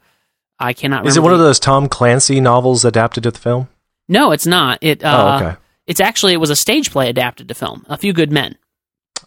[0.61, 1.07] I cannot.
[1.09, 3.69] is it one of those Tom Clancy novels adapted to the film?
[4.11, 4.79] No, it's not.
[4.83, 5.03] It.
[5.03, 5.57] Uh, oh, okay.
[5.87, 7.87] It's actually it was a stage play adapted to film.
[7.89, 8.57] A Few Good Men.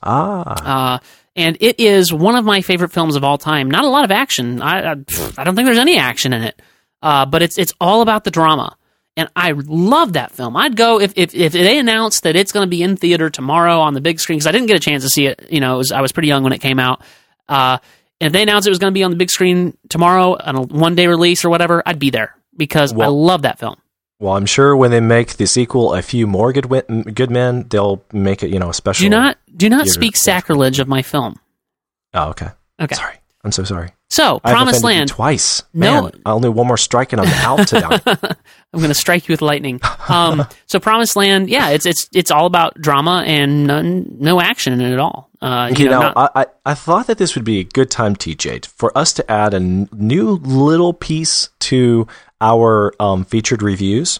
[0.04, 1.00] Ah, Uh,
[1.36, 3.72] and it is one of my favorite films of all time.
[3.72, 4.62] Not a lot of action.
[4.62, 4.96] I, I,
[5.38, 6.62] I don't think there's any action in it.
[7.02, 8.78] Uh, but it's it's all about the drama.
[9.16, 10.58] And I love that film.
[10.58, 13.80] I'd go if, if, if they announced that it's going to be in theater tomorrow
[13.80, 15.48] on the big screen because I didn't get a chance to see it.
[15.52, 17.02] You know, it was, I was pretty young when it came out.
[17.48, 17.78] Uh,
[18.20, 20.56] and if they announced it was going to be on the big screen tomorrow on
[20.56, 23.76] a one day release or whatever, I'd be there because I love that film.
[24.24, 26.70] Well, I'm sure when they make the sequel, a few more good
[27.14, 29.04] good men, they'll make it you know a special.
[29.04, 31.38] Do not do not speak sacrilege of my film.
[32.14, 32.48] Oh, okay.
[32.80, 32.96] Okay.
[32.96, 33.90] Sorry, I'm so sorry.
[34.10, 35.10] So, I've Promised Land.
[35.10, 35.64] twice.
[35.74, 36.04] No.
[36.04, 38.02] Man, I'll do one more strike and I'm out tonight.
[38.06, 39.82] I'm going to strike you with lightning.
[40.08, 44.72] Um, so Promised Land, yeah, it's it's it's all about drama and none, no action
[44.74, 45.32] in it at all.
[45.44, 47.64] Uh, You you know, know, not- I, I, I thought that this would be a
[47.64, 52.08] good time, TJ, for us to add a n- new little piece to
[52.40, 54.20] our um, featured reviews.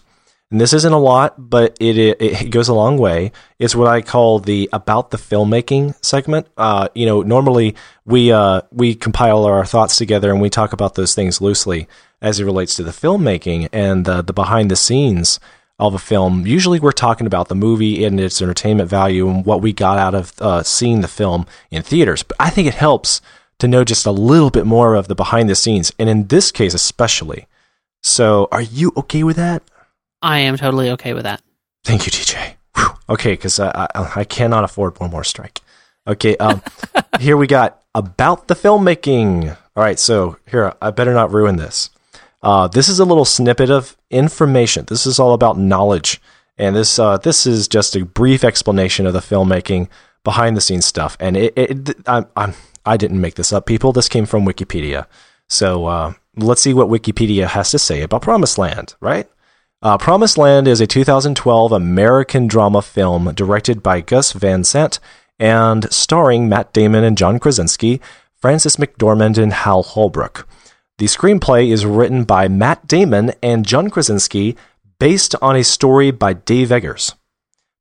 [0.50, 3.32] And this isn't a lot, but it, it it goes a long way.
[3.58, 6.46] It's what I call the about the filmmaking segment.
[6.56, 10.94] Uh, you know, normally we uh, we compile our thoughts together and we talk about
[10.94, 11.88] those things loosely
[12.20, 15.40] as it relates to the filmmaking and the, the behind the scenes
[15.78, 16.46] of a film.
[16.46, 20.14] Usually, we're talking about the movie and its entertainment value and what we got out
[20.14, 22.22] of uh, seeing the film in theaters.
[22.22, 23.20] But I think it helps
[23.58, 26.50] to know just a little bit more of the behind the scenes, and in this
[26.52, 27.46] case, especially.
[28.02, 29.62] So, are you okay with that?
[30.22, 31.42] I am totally okay with that.
[31.84, 32.54] Thank you, TJ.
[32.76, 32.88] Whew.
[33.08, 35.60] Okay, because I, I, I cannot afford one more strike.
[36.06, 36.62] Okay, um,
[37.20, 39.56] here we got about the filmmaking.
[39.76, 41.90] All right, so here, I better not ruin this.
[42.44, 44.84] Uh, this is a little snippet of information.
[44.86, 46.20] This is all about knowledge,
[46.58, 49.88] and this uh, this is just a brief explanation of the filmmaking
[50.24, 51.16] behind the scenes stuff.
[51.18, 52.52] And it, it I, I'm
[52.84, 53.92] I didn't make this up, people.
[53.92, 55.06] This came from Wikipedia.
[55.48, 58.94] So uh, let's see what Wikipedia has to say about Promised Land.
[59.00, 59.26] Right?
[59.80, 65.00] Uh, Promised Land is a 2012 American drama film directed by Gus Van Sant
[65.38, 68.02] and starring Matt Damon and John Krasinski,
[68.36, 70.46] Frances McDormand, and Hal Holbrook.
[70.98, 74.56] The screenplay is written by Matt Damon and John Krasinski,
[75.00, 77.14] based on a story by Dave Eggers.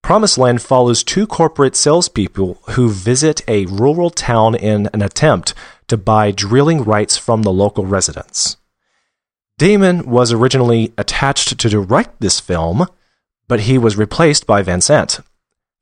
[0.01, 5.53] Promised Land follows two corporate salespeople who visit a rural town in an attempt
[5.89, 8.57] to buy drilling rights from the local residents.
[9.59, 12.87] Damon was originally attached to direct this film,
[13.47, 15.19] but he was replaced by Van Sant.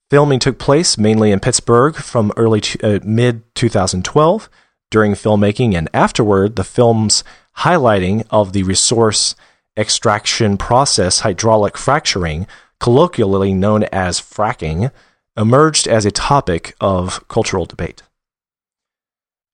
[0.09, 4.49] Filming took place mainly in Pittsburgh from early uh, mid 2012.
[4.91, 7.23] During filmmaking and afterward, the film's
[7.59, 9.35] highlighting of the resource
[9.77, 12.45] extraction process, hydraulic fracturing,
[12.79, 14.91] colloquially known as fracking,
[15.37, 18.03] emerged as a topic of cultural debate.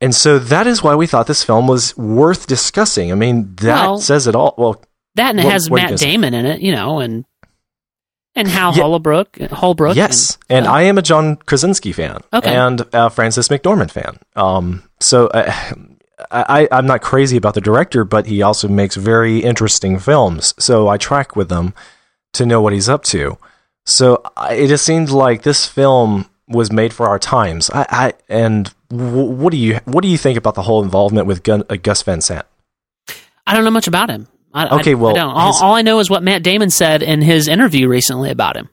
[0.01, 3.11] And so that is why we thought this film was worth discussing.
[3.11, 4.53] I mean, that well, says it all.
[4.57, 4.83] Well,
[5.15, 7.25] that and it what, has what Matt Damon in it, you know, and
[8.38, 8.83] and Hal yeah.
[8.83, 9.95] Holbrook, Holbrook.
[9.95, 12.55] Yes, and, and I am a John Krasinski fan, okay.
[12.55, 14.19] and a Frances McDormand fan.
[14.35, 15.53] Um, so uh,
[16.31, 20.53] I, I'm not crazy about the director, but he also makes very interesting films.
[20.59, 21.73] So I track with him
[22.33, 23.38] to know what he's up to.
[23.85, 27.69] So it just seems like this film was made for our times.
[27.71, 31.27] I, I and w- what do you what do you think about the whole involvement
[31.27, 32.45] with Gun, uh, Gus Van Sant?
[33.45, 34.27] I don't know much about him.
[34.58, 37.03] I, okay, I, well, I all, his, all, I know is what Matt Damon said
[37.03, 38.70] in his interview recently about him.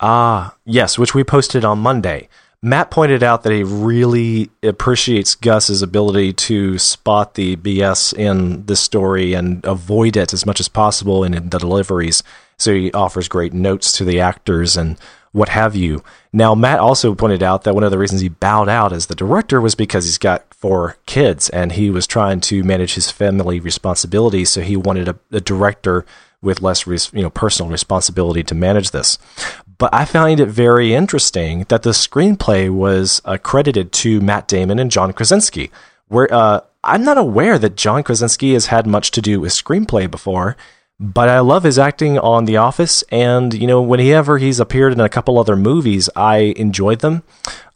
[0.00, 2.28] Ah, yes, which we posted on Monday.
[2.64, 8.80] Matt pointed out that he really appreciates Gus's ability to spot the BS in this
[8.80, 12.22] story and avoid it as much as possible in the deliveries.
[12.56, 14.96] So he offers great notes to the actors and
[15.32, 16.02] what have you.
[16.32, 19.14] Now, Matt also pointed out that one of the reasons he bowed out as the
[19.14, 23.60] director was because he's got four kids and he was trying to manage his family
[23.60, 24.48] responsibilities.
[24.48, 26.06] So he wanted a, a director
[26.40, 29.18] with less res, you know personal responsibility to manage this.
[29.76, 34.78] But I find it very interesting that the screenplay was uh, credited to Matt Damon
[34.78, 35.70] and John Krasinski.
[36.08, 40.10] Where uh, I'm not aware that John Krasinski has had much to do with screenplay
[40.10, 40.56] before
[41.00, 45.00] but I love his acting on The Office, and you know whenever he's appeared in
[45.00, 47.24] a couple other movies, I enjoyed them.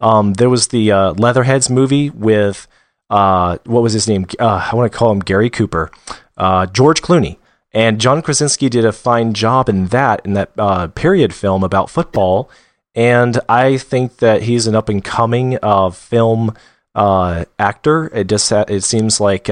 [0.01, 2.68] Um, there was the uh, Leatherheads movie with
[3.11, 4.27] uh, what was his name?
[4.39, 5.91] Uh, I want to call him Gary Cooper,
[6.37, 7.39] uh, George Clooney,
[7.73, 11.91] and John Krasinski did a fine job in that in that uh, period film about
[11.91, 12.51] football.
[12.95, 16.55] And I think that he's an up and coming uh, film
[16.95, 18.11] actor.
[18.13, 19.49] It just it seems like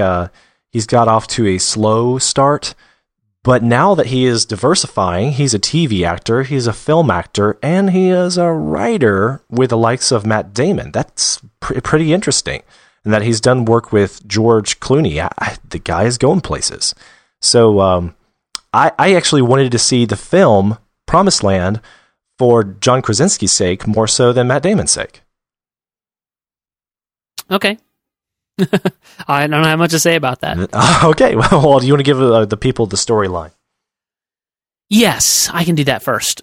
[0.69, 2.75] he's got off to a slow start.
[3.47, 7.91] But now that he is diversifying, he's a TV actor, he's a film actor, and
[7.91, 10.91] he is a writer with the likes of Matt Damon.
[10.91, 12.63] That's pr- pretty interesting.
[13.03, 15.21] And that he's done work with George Clooney.
[15.21, 16.93] I, I, the guy is going places.
[17.41, 18.15] So um,
[18.73, 21.81] I, I actually wanted to see the film Promised Land
[22.37, 25.21] for John Krasinski's sake more so than Matt Damon's sake.
[27.49, 27.77] Okay.
[29.27, 30.57] I don't have much to say about that.
[31.03, 33.51] okay, well, do you want to give uh, the people the storyline?
[34.89, 36.41] Yes, I can do that first.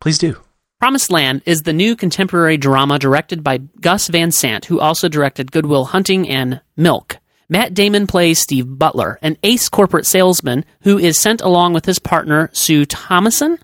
[0.00, 0.40] Please do.
[0.80, 5.52] Promised Land is the new contemporary drama directed by Gus Van Sant, who also directed
[5.52, 7.18] Good Will Hunting and Milk.
[7.48, 11.98] Matt Damon plays Steve Butler, an ace corporate salesman who is sent along with his
[11.98, 13.58] partner Sue Thomason,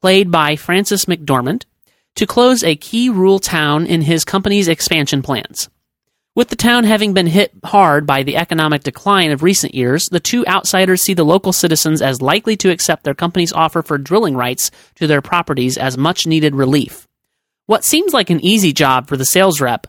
[0.00, 1.64] played by Frances McDormand,
[2.16, 5.68] to close a key rural town in his company's expansion plans.
[6.34, 10.18] With the town having been hit hard by the economic decline of recent years, the
[10.18, 14.34] two outsiders see the local citizens as likely to accept their company's offer for drilling
[14.34, 17.06] rights to their properties as much needed relief.
[17.66, 19.86] What seems like an easy job for the sales rep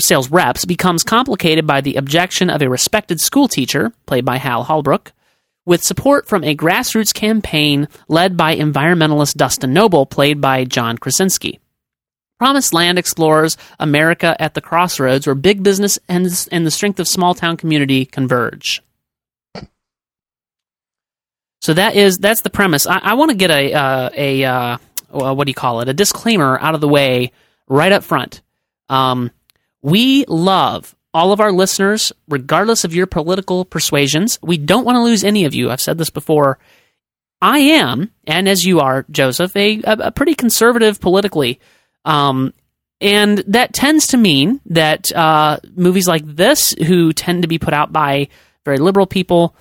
[0.00, 4.64] sales reps becomes complicated by the objection of a respected school teacher, played by Hal
[4.64, 5.12] Holbrook,
[5.64, 11.60] with support from a grassroots campaign led by environmentalist Dustin Noble, played by John Krasinski.
[12.38, 17.08] Promised Land explores America at the crossroads where big business and, and the strength of
[17.08, 18.82] small town community converge.
[21.62, 22.86] So that is that's the premise.
[22.86, 24.78] I, I want to get a uh, a uh,
[25.08, 25.88] what do you call it?
[25.88, 27.32] A disclaimer out of the way
[27.66, 28.42] right up front.
[28.88, 29.30] Um,
[29.82, 34.38] we love all of our listeners, regardless of your political persuasions.
[34.42, 35.70] We don't want to lose any of you.
[35.70, 36.58] I've said this before.
[37.40, 41.58] I am, and as you are, Joseph, a, a pretty conservative politically.
[42.06, 42.54] Um,
[43.00, 47.74] and that tends to mean that uh, movies like this, who tend to be put
[47.74, 48.28] out by
[48.64, 49.54] very liberal people,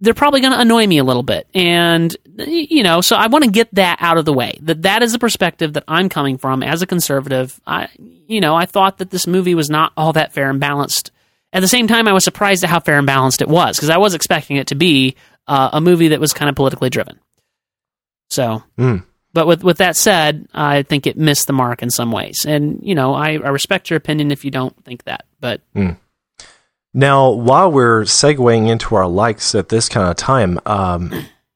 [0.00, 1.48] they're probably going to annoy me a little bit.
[1.54, 2.14] And,
[2.46, 4.58] you know, so I want to get that out of the way.
[4.62, 7.58] That that is the perspective that I'm coming from as a conservative.
[7.66, 11.10] I, you know, I thought that this movie was not all that fair and balanced.
[11.52, 13.88] At the same time, I was surprised at how fair and balanced it was because
[13.88, 15.16] I was expecting it to be
[15.46, 17.18] uh, a movie that was kind of politically driven.
[18.28, 19.04] So, mm.
[19.34, 22.80] But with with that said, I think it missed the mark in some ways, and
[22.82, 25.26] you know I, I respect your opinion if you don't think that.
[25.40, 25.96] But mm.
[26.94, 31.12] now, while we're segueing into our likes at this kind of time, um,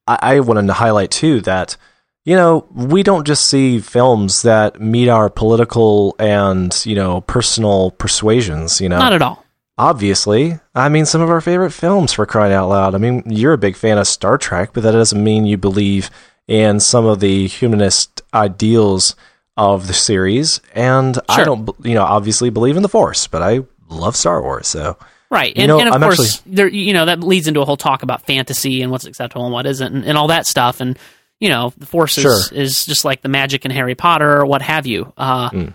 [0.06, 1.78] I, I wanted to highlight too that
[2.26, 7.92] you know we don't just see films that meet our political and you know personal
[7.92, 8.82] persuasions.
[8.82, 9.46] You know, not at all.
[9.78, 12.94] obviously, I mean, some of our favorite films for crying out loud.
[12.94, 16.10] I mean, you're a big fan of Star Trek, but that doesn't mean you believe
[16.48, 19.14] in some of the humanist ideals
[19.56, 20.60] of the series.
[20.74, 24.66] And I don't, you know, obviously believe in the Force, but I love Star Wars.
[24.68, 24.96] So
[25.30, 27.62] Right, You and, know, and of I'm course, actually- there you know that leads into
[27.62, 30.46] a whole talk about fantasy and what's acceptable and what isn't, and, and all that
[30.46, 30.80] stuff.
[30.80, 30.98] And
[31.40, 32.38] you know, the Force is, Sure.
[32.58, 35.12] is just like the magic in Harry Potter or what have you.
[35.16, 35.74] Uh, Mm.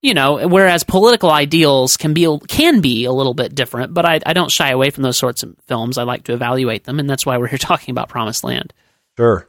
[0.00, 4.20] You know, whereas political ideals can be can be a little bit different, but I,
[4.24, 5.98] I don't shy away from those sorts of films.
[5.98, 8.72] I like to evaluate them, and that's why we're here talking about Promised Land.
[9.16, 9.47] Sure.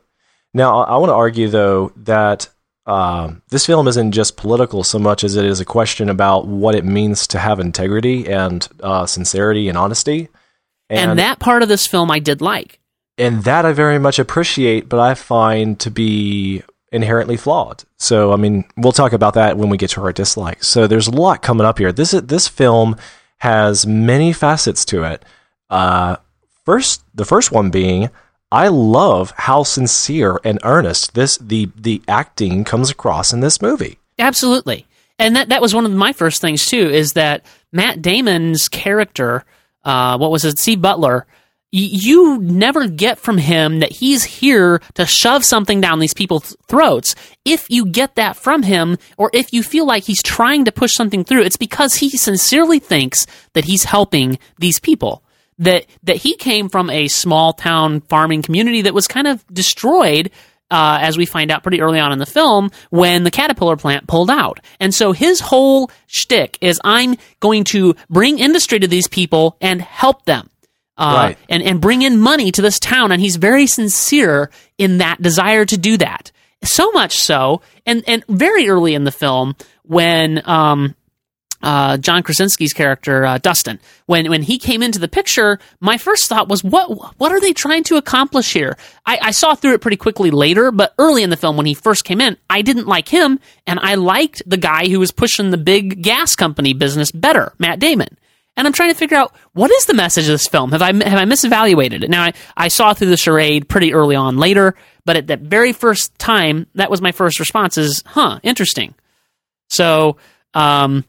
[0.53, 2.49] Now, I I want to argue, though, that
[2.85, 6.73] um, this film isn't just political so much as it is a question about what
[6.75, 10.29] it means to have integrity and uh, sincerity and honesty.
[10.89, 12.79] And, that part of this film I did like.
[13.19, 17.83] and that I very much appreciate, but I find to be inherently flawed.
[17.97, 20.67] So, I mean, we'll talk about that when we get to our dislikes.
[20.67, 21.91] So, there's a lot coming up here.
[21.91, 22.95] This this film
[23.37, 25.23] has many facets to it.
[25.69, 26.15] Uh,
[26.65, 28.09] first, the first one being,
[28.51, 33.99] I love how sincere and earnest this the the acting comes across in this movie.
[34.17, 34.85] Absolutely.
[35.19, 39.43] And that, that was one of my first things too, is that Matt Damon's character,
[39.83, 41.27] uh, what was it, Steve Butler,
[41.73, 46.55] y- you never get from him that he's here to shove something down these people's
[46.67, 47.15] throats.
[47.43, 50.93] If you get that from him, or if you feel like he's trying to push
[50.93, 55.21] something through, it's because he sincerely thinks that he's helping these people.
[55.59, 60.31] That that he came from a small town farming community that was kind of destroyed
[60.71, 64.07] uh, as we find out pretty early on in the film, when the caterpillar plant
[64.07, 64.59] pulled out.
[64.79, 69.81] And so his whole shtick is I'm going to bring industry to these people and
[69.81, 70.49] help them.
[70.97, 71.37] Uh, Right.
[71.47, 73.13] and, and bring in money to this town.
[73.13, 76.31] And he's very sincere in that desire to do that.
[76.65, 80.93] So much so, and, and very early in the film, when um,
[81.61, 83.79] uh, John Krasinski's character uh, Dustin.
[84.05, 87.53] When when he came into the picture, my first thought was, what what are they
[87.53, 88.77] trying to accomplish here?
[89.05, 91.73] I, I saw through it pretty quickly later, but early in the film when he
[91.73, 95.51] first came in, I didn't like him, and I liked the guy who was pushing
[95.51, 98.17] the big gas company business better, Matt Damon.
[98.57, 100.73] And I'm trying to figure out what is the message of this film.
[100.73, 102.09] Have I have I misevaluated it?
[102.09, 105.71] Now I, I saw through the charade pretty early on later, but at that very
[105.71, 108.95] first time, that was my first response: is huh, interesting.
[109.69, 110.17] So,
[110.53, 111.05] um,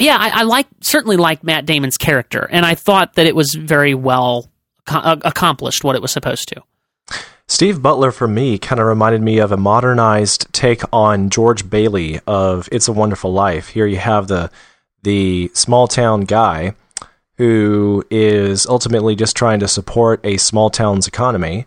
[0.00, 3.54] yeah, I, I like certainly like Matt Damon's character, and I thought that it was
[3.54, 4.50] very well
[4.86, 6.62] co- uh, accomplished what it was supposed to.
[7.46, 12.20] Steve Butler, for me, kind of reminded me of a modernized take on George Bailey
[12.26, 14.50] of "It's a Wonderful Life." Here you have the
[15.02, 16.74] the small town guy
[17.36, 21.66] who is ultimately just trying to support a small town's economy,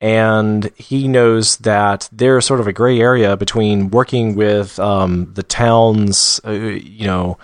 [0.00, 5.42] and he knows that there's sort of a gray area between working with um, the
[5.42, 7.38] town's, uh, you know,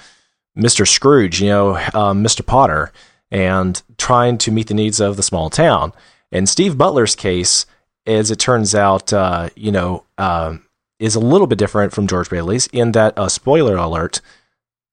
[0.57, 0.87] Mr.
[0.87, 2.45] Scrooge, you know, um, Mr.
[2.45, 2.93] Potter,
[3.31, 5.93] and trying to meet the needs of the small town.
[6.31, 7.67] In Steve Butler's case,
[8.07, 10.65] as it turns out, uh, you know, um,
[10.99, 14.21] is a little bit different from George Bailey's in that, uh, spoiler alert,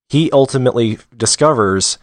[0.10, 1.98] he ultimately discovers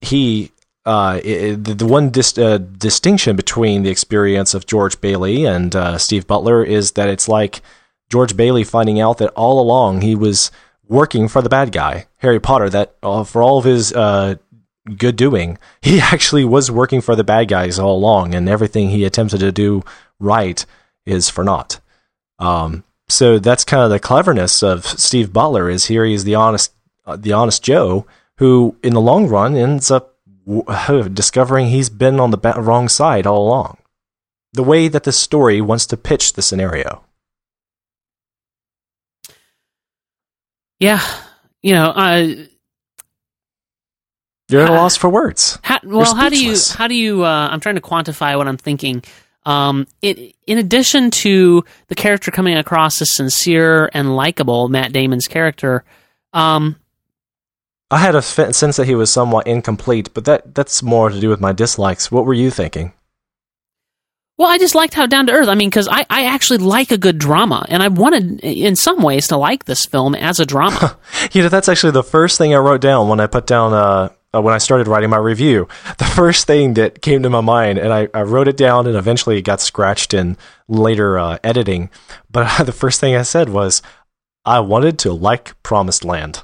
[0.00, 0.52] he
[0.86, 5.76] uh, i- the, the one dis- uh, distinction between the experience of George Bailey and
[5.76, 7.60] uh, Steve Butler is that it's like
[8.10, 10.50] George Bailey finding out that all along he was
[10.90, 14.34] working for the bad guy, Harry Potter, that uh, for all of his uh,
[14.98, 19.04] good doing, he actually was working for the bad guys all along, and everything he
[19.04, 19.82] attempted to do
[20.18, 20.66] right
[21.06, 21.80] is for naught.
[22.38, 25.70] Um, so that's kind of the cleverness of Steve Butler.
[25.70, 26.72] Is here he's the honest,
[27.06, 30.16] uh, the honest Joe who, in the long run, ends up
[30.46, 33.76] w- discovering he's been on the ba- wrong side all along.
[34.54, 37.04] The way that the story wants to pitch the scenario.
[40.80, 41.00] Yeah,
[41.62, 42.26] you know, uh,
[44.48, 45.58] You're at a loss for words.
[45.62, 47.24] how, well, how do you how do you?
[47.24, 49.02] Uh, I'm trying to quantify what I'm thinking.
[49.46, 55.28] Um, it, in addition to the character coming across as sincere and likable, Matt Damon's
[55.28, 55.84] character,
[56.32, 56.76] um,
[57.90, 61.20] I had a f- sense that he was somewhat incomplete, but that that's more to
[61.20, 62.10] do with my dislikes.
[62.10, 62.92] What were you thinking?
[64.40, 65.48] Well, I just liked how down to earth.
[65.48, 69.02] I mean, because I, I actually like a good drama, and I wanted, in some
[69.02, 70.96] ways, to like this film as a drama.
[71.32, 74.08] You know, that's actually the first thing I wrote down when I put down uh,
[74.34, 75.68] uh, when I started writing my review.
[75.98, 78.96] The first thing that came to my mind, and I, I wrote it down, and
[78.96, 80.38] eventually it got scratched in
[80.68, 81.90] later uh, editing.
[82.30, 83.82] But the first thing I said was,
[84.46, 86.36] I wanted to like Promised Land.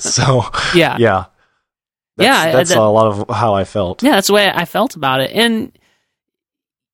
[0.00, 1.24] so yeah, yeah,
[2.16, 4.04] that's, Yeah, that's that- a lot of how I felt.
[4.04, 5.72] yeah, that's the way I felt about it, and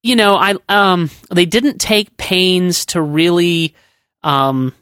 [0.07, 3.75] you know, I um, they didn't take pains to really,
[4.23, 4.73] um,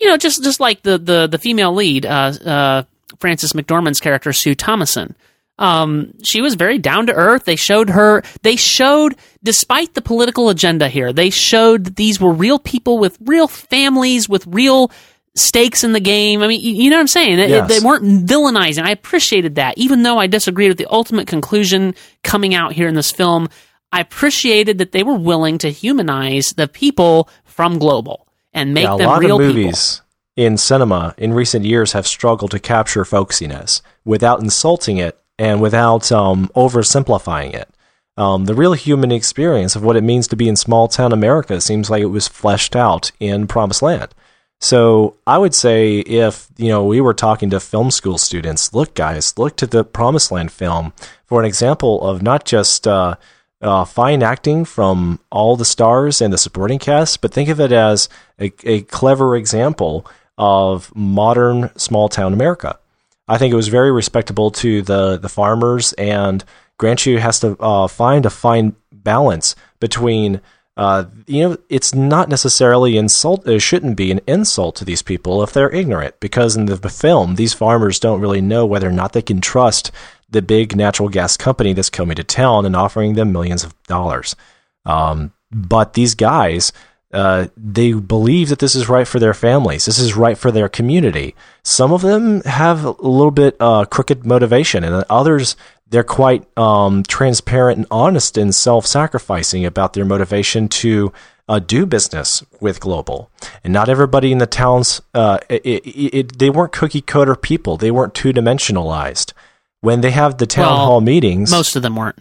[0.00, 2.82] you know, just just like the the the female lead, uh, uh,
[3.18, 5.14] Frances McDormand's character Sue Thomason.
[5.58, 7.44] Um, she was very down to earth.
[7.44, 8.22] They showed her.
[8.42, 13.18] They showed, despite the political agenda here, they showed that these were real people with
[13.20, 14.90] real families, with real
[15.34, 16.42] stakes in the game.
[16.42, 17.38] I mean, you, know what I'm saying?
[17.38, 17.68] Yes.
[17.68, 18.84] They weren't villainizing.
[18.84, 22.94] I appreciated that, even though I disagreed with the ultimate conclusion coming out here in
[22.94, 23.48] this film.
[23.92, 28.94] I appreciated that they were willing to humanize the people from Global and make Yeah,
[28.94, 29.62] a them lot real of people.
[29.62, 30.02] movies
[30.36, 36.10] in cinema in recent years have struggled to capture folksiness without insulting it and without
[36.12, 37.68] um, oversimplifying it.
[38.16, 41.60] Um, the real human experience of what it means to be in small town America
[41.60, 44.12] seems like it was fleshed out in Promised Land.
[44.60, 48.94] So I would say if you know we were talking to film school students, look
[48.94, 50.92] guys, look to the Promised Land film
[51.26, 53.14] for an example of not just uh,
[53.60, 57.72] uh, fine acting from all the stars and the supporting cast, but think of it
[57.72, 58.08] as
[58.40, 60.06] a, a clever example
[60.36, 62.78] of modern small town America.
[63.26, 66.44] I think it was very respectable to the the farmers, and
[66.78, 70.40] grant you has to uh, find a fine balance between.
[70.76, 73.44] Uh, you know, it's not necessarily insult.
[73.48, 77.34] It shouldn't be an insult to these people if they're ignorant, because in the film,
[77.34, 79.90] these farmers don't really know whether or not they can trust
[80.30, 84.36] the big natural gas company that's coming to town and offering them millions of dollars.
[84.84, 86.72] Um, but these guys,
[87.12, 89.86] uh, they believe that this is right for their families.
[89.86, 91.34] This is right for their community.
[91.62, 95.56] Some of them have a little bit uh, crooked motivation, and others
[95.90, 101.12] they're quite um, transparent and honest and self-sacrificing about their motivation to
[101.48, 103.30] uh, do business with Global.
[103.64, 107.78] And not everybody in the towns, uh, it, it, it, they weren't cookie cutter people.
[107.78, 109.32] They weren't two dimensionalized.
[109.80, 112.18] When they have the town Well, hall meetings, Most of them weren't.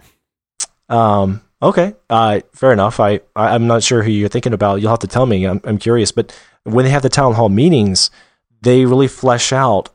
[0.89, 2.99] um, okay, uh, fair enough.
[2.99, 4.79] I, I I'm not sure who you're thinking about.
[4.81, 5.45] You'll have to tell me.
[5.45, 6.11] I'm I'm curious.
[6.11, 8.11] But when they have the town hall meetings,
[8.61, 9.89] they really flesh out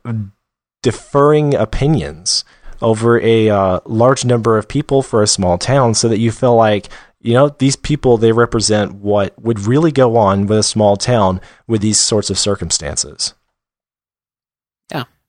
[0.82, 2.44] deferring opinions
[2.80, 6.56] over a uh, large number of people for a small town, so that you feel
[6.56, 6.88] like
[7.20, 11.40] you know these people they represent what would really go on with a small town
[11.68, 13.34] with these sorts of circumstances.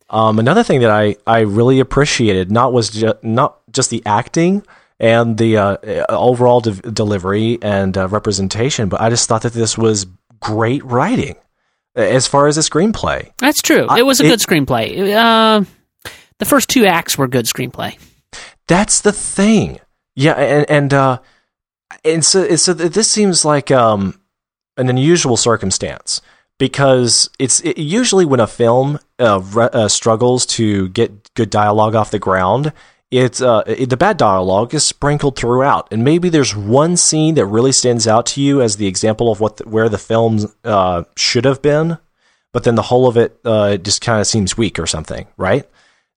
[0.10, 4.64] Um, another thing that I, I really appreciated not was ju- not just the acting
[5.00, 9.78] and the uh, overall de- delivery and uh, representation, but I just thought that this
[9.78, 10.06] was
[10.40, 11.36] great writing
[11.96, 13.32] as far as the screenplay.
[13.38, 13.86] That's true.
[13.90, 15.16] I- it was a it- good screenplay.
[15.16, 15.64] Uh,
[16.40, 17.98] the first two acts were good screenplay.
[18.68, 19.80] That's the thing.
[20.16, 21.20] Yeah, and and uh,
[22.06, 24.20] and so so this seems like um
[24.78, 26.22] an unusual circumstance
[26.58, 31.96] because it's it, usually when a film uh, re- uh, struggles to get good dialogue
[31.96, 32.74] off the ground.
[33.12, 37.46] It's uh, it, the bad dialogue is sprinkled throughout, and maybe there's one scene that
[37.46, 41.04] really stands out to you as the example of what the, where the film uh,
[41.16, 42.00] should have been,
[42.54, 45.70] but then the whole of it uh, just kind of seems weak or something, right?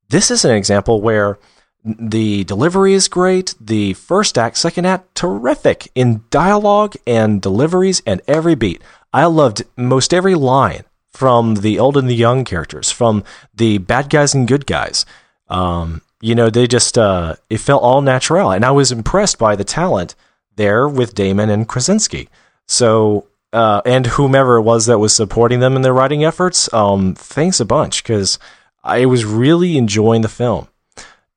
[0.08, 1.38] This is an example where
[1.84, 3.54] the delivery is great.
[3.60, 8.82] The first act, second act, terrific in dialogue and deliveries and every beat.
[9.12, 14.10] I loved most every line from the old and the young characters, from the bad
[14.10, 15.06] guys and good guys.
[15.48, 19.56] Um, you know, they just uh, it felt all natural, and I was impressed by
[19.56, 20.14] the talent
[20.56, 22.28] there with Damon and Krasinski.
[22.66, 23.26] So.
[23.52, 27.58] Uh, and whomever it was that was supporting them in their writing efforts, um, thanks
[27.58, 28.38] a bunch because
[28.84, 30.68] I was really enjoying the film.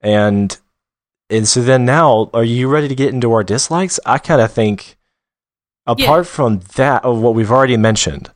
[0.02, 0.58] And
[1.30, 4.00] and so then now, are you ready to get into our dislikes?
[4.06, 4.98] I kind of think,
[5.88, 8.30] apart from that, of what we've already mentioned,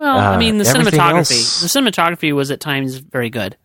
[0.00, 1.32] Well, I Uh, mean, the cinematography.
[1.32, 3.56] else- The cinematography was at times very good.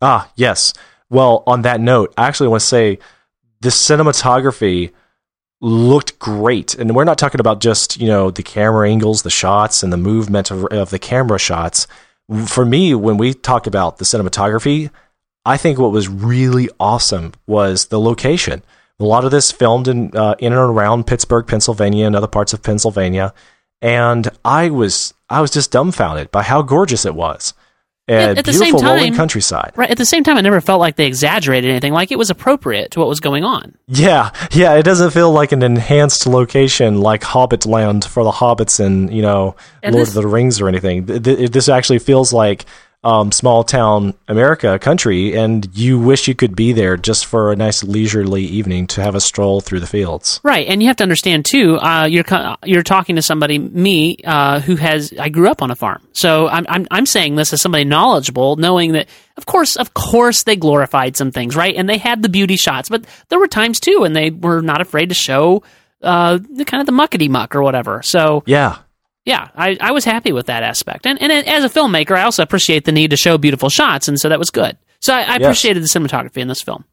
[0.00, 0.72] Ah, yes.
[1.10, 2.98] Well, on that note, I actually want to say
[3.60, 4.92] the cinematography
[5.60, 6.74] looked great.
[6.74, 9.96] And we're not talking about just, you know, the camera angles, the shots, and the
[9.96, 11.86] movement of, of the camera shots.
[12.46, 14.90] For me, when we talk about the cinematography,
[15.44, 18.62] I think what was really awesome was the location.
[19.00, 22.52] A lot of this filmed in uh, in and around Pittsburgh, Pennsylvania, and other parts
[22.52, 23.34] of Pennsylvania,
[23.82, 27.54] and I was I was just dumbfounded by how gorgeous it was.
[28.06, 29.72] And at the same beautiful rolling time- countryside.
[29.76, 29.88] Right.
[29.90, 31.94] At the same time, I never felt like they exaggerated anything.
[31.94, 33.76] Like it was appropriate to what was going on.
[33.88, 38.78] Yeah, yeah, it doesn't feel like an enhanced location like Hobbit Land for the hobbits
[38.78, 41.06] and you know And Lord this- of the Rings or anything.
[41.06, 42.66] Th- th- This actually feels like
[43.04, 47.56] um, small town America country, and you wish you could be there just for a
[47.56, 50.40] nice leisurely evening to have a stroll through the fields.
[50.42, 51.76] Right, and you have to understand too.
[51.76, 52.24] Uh, you're
[52.64, 56.48] you're talking to somebody, me, uh, who has I grew up on a farm, so
[56.48, 60.56] I'm, I'm I'm saying this as somebody knowledgeable, knowing that of course, of course, they
[60.56, 61.74] glorified some things, right?
[61.76, 64.80] And they had the beauty shots, but there were times too, and they were not
[64.80, 65.62] afraid to show
[66.02, 68.02] uh, the kind of the muckety muck or whatever.
[68.02, 68.78] So Yeah,
[69.24, 71.06] yeah, I, I was happy with that aspect.
[71.06, 74.20] And, and as a filmmaker, I also appreciate the need to show beautiful shots, and
[74.20, 74.76] so that was good.
[75.00, 75.40] So I, I yes.
[75.40, 76.84] appreciated the cinematography in this film.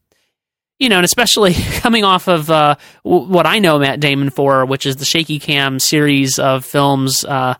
[0.79, 4.65] You know, and especially coming off of uh, w- what I know Matt Damon for,
[4.65, 7.55] which is the shaky cam series of films uh,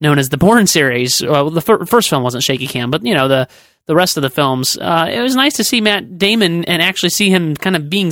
[0.00, 1.22] known as the Bourne series.
[1.22, 3.48] Well, the fir- first film wasn't shaky cam, but you know the
[3.86, 4.76] the rest of the films.
[4.76, 8.10] Uh, it was nice to see Matt Damon and actually see him kind of being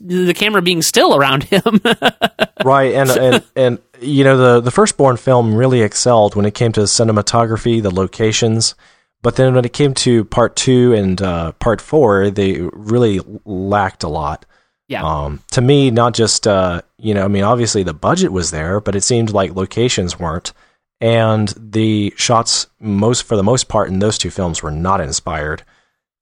[0.00, 1.80] the camera being still around him.
[2.64, 6.54] right, and, and and you know the the first Bourne film really excelled when it
[6.54, 8.74] came to cinematography, the locations.
[9.22, 14.02] But then when it came to part two and uh, part four, they really lacked
[14.02, 14.46] a lot.
[14.88, 15.04] Yeah.
[15.04, 18.80] Um, to me, not just uh, you know, I mean, obviously the budget was there,
[18.80, 20.52] but it seemed like locations weren't
[21.00, 25.62] and the shots most for the most part in those two films were not inspired.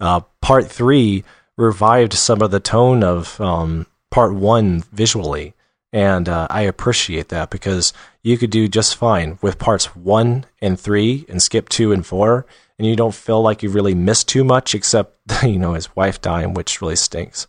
[0.01, 1.25] Uh, part three
[1.59, 5.55] revived some of the tone of um, part one visually,
[5.93, 7.93] and uh, I appreciate that because
[8.23, 12.47] you could do just fine with parts one and three and skip two and four,
[12.79, 16.23] and you don't feel like you really missed too much except you know his wife
[16.23, 17.47] dying, which really stinks.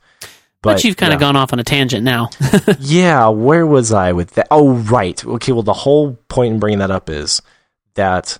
[0.62, 1.16] But, but you've kind yeah.
[1.16, 2.30] of gone off on a tangent now.
[2.80, 4.48] yeah, where was I with that?
[4.52, 5.24] Oh, right.
[5.24, 7.42] Okay, well, the whole point in bringing that up is
[7.94, 8.38] that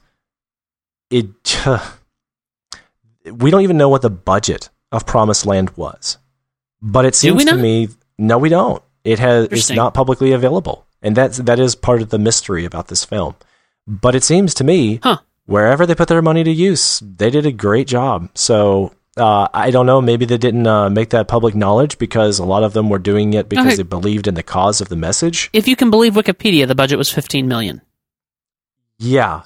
[1.12, 1.66] it.
[1.66, 1.80] Uh,
[3.32, 6.18] we don't even know what the budget of Promised Land was,
[6.82, 8.84] but it seems to me no, we don't.
[9.06, 12.90] It has it's not publicly available, and that's that is part of the mystery about
[12.90, 13.36] this film.
[13.88, 15.20] But it seems to me, huh.
[15.46, 18.30] wherever they put their money to use, they did a great job.
[18.36, 20.02] So uh, I don't know.
[20.02, 23.34] Maybe they didn't uh, make that public knowledge because a lot of them were doing
[23.34, 23.76] it because okay.
[23.78, 25.50] they believed in the cause of the message.
[25.54, 27.82] If you can believe Wikipedia, the budget was 15 million.
[28.98, 29.44] Yeah,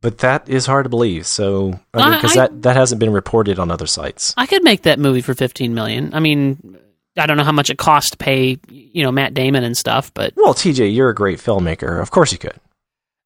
[0.00, 1.26] but that is hard to believe.
[1.26, 4.34] So because that that hasn't been reported on other sites.
[4.36, 6.14] I could make that movie for 15 million.
[6.14, 6.78] I mean,
[7.16, 10.12] I don't know how much it cost to pay, you know, Matt Damon and stuff,
[10.14, 12.00] but well, TJ, you're a great filmmaker.
[12.00, 12.58] Of course you could.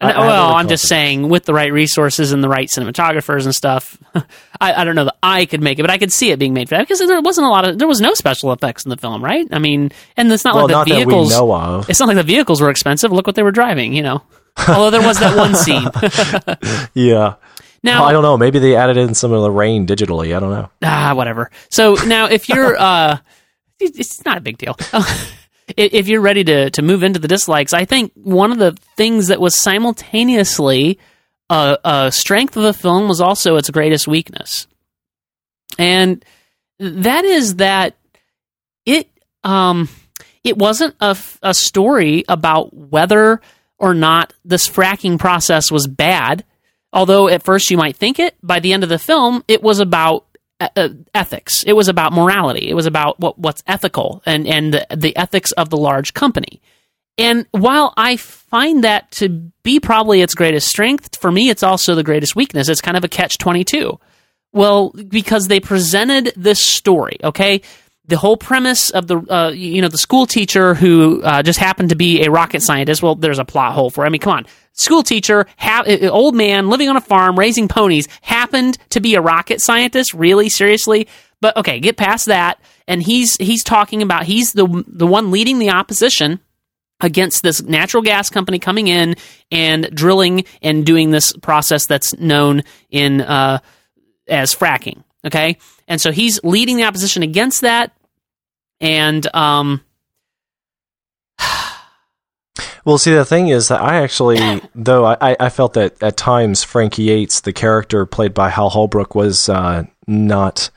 [0.00, 3.54] I, I well, I'm just saying, with the right resources and the right cinematographers and
[3.54, 3.98] stuff,
[4.60, 6.54] I, I, don't know that I could make it, but I could see it being
[6.54, 8.88] made for that because there wasn't a lot of, there was no special effects in
[8.88, 9.46] the film, right?
[9.52, 11.30] I mean, and it's not well, like not the vehicles.
[11.30, 11.90] That we know of.
[11.90, 13.12] It's not like the vehicles were expensive.
[13.12, 14.22] Look what they were driving, you know.
[14.68, 15.88] Although there was that one scene.
[16.94, 17.34] yeah.
[17.82, 18.38] Now well, I don't know.
[18.38, 20.34] Maybe they added in some of the rain digitally.
[20.34, 20.70] I don't know.
[20.82, 21.50] Ah, whatever.
[21.68, 23.18] So now, if you're, uh,
[23.78, 24.76] it's not a big deal
[25.76, 29.28] if you're ready to to move into the dislikes, I think one of the things
[29.28, 30.98] that was simultaneously
[31.48, 34.66] a, a strength of the film was also its greatest weakness,
[35.78, 36.24] and
[36.78, 37.96] that is that
[38.86, 39.08] it
[39.44, 39.88] um
[40.44, 43.40] it wasn't a, a story about whether
[43.78, 46.44] or not this fracking process was bad.
[46.92, 49.78] Although at first you might think it, by the end of the film, it was
[49.78, 50.26] about
[50.60, 51.62] uh, ethics.
[51.64, 52.68] It was about morality.
[52.68, 56.60] It was about what, what's ethical and, and the, the ethics of the large company.
[57.18, 59.28] And while I find that to
[59.62, 62.68] be probably its greatest strength, for me, it's also the greatest weakness.
[62.68, 63.98] It's kind of a catch 22.
[64.52, 67.62] Well, because they presented this story, okay?
[68.10, 71.90] the whole premise of the uh, you know the school teacher who uh, just happened
[71.90, 73.02] to be a rocket scientist.
[73.02, 74.04] Well, there's a plot hole for.
[74.04, 78.08] I mean, come on, school teacher, ha- old man living on a farm raising ponies,
[78.22, 80.14] happened to be a rocket scientist.
[80.14, 81.08] Really, seriously.
[81.40, 82.60] But okay, get past that.
[82.86, 86.40] And he's he's talking about he's the the one leading the opposition
[87.00, 89.16] against this natural gas company coming in
[89.50, 93.58] and drilling and doing this process that's known in uh,
[94.28, 95.02] as fracking.
[95.26, 97.92] Okay, and so he's leading the opposition against that,
[98.80, 99.82] and um.
[102.84, 106.62] Well, see, the thing is that I actually, though I, I felt that at times
[106.62, 110.70] Frankie Yates, the character played by Hal Holbrook, was uh, not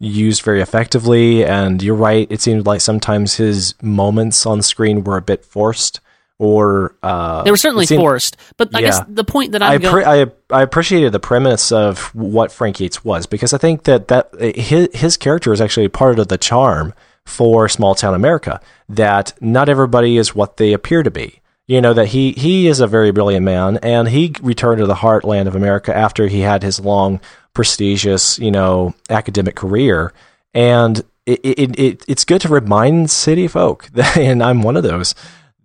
[0.00, 1.44] used very effectively.
[1.44, 6.00] And you're right; it seemed like sometimes his moments on screen were a bit forced
[6.38, 8.36] or uh, they were certainly seemed, forced.
[8.56, 8.86] But I yeah.
[8.86, 12.80] guess the point that I'm I, going- I I appreciated the premise of what Frank
[12.80, 16.38] Yates was because I think that that his his character is actually part of the
[16.38, 16.94] charm
[17.24, 18.60] for small town America.
[18.88, 21.40] That not everybody is what they appear to be.
[21.66, 24.94] You know that he he is a very brilliant man, and he returned to the
[24.94, 27.20] heartland of America after he had his long,
[27.52, 30.14] prestigious, you know, academic career,
[30.54, 35.14] and it, it, it it's good to remind city folk, and I'm one of those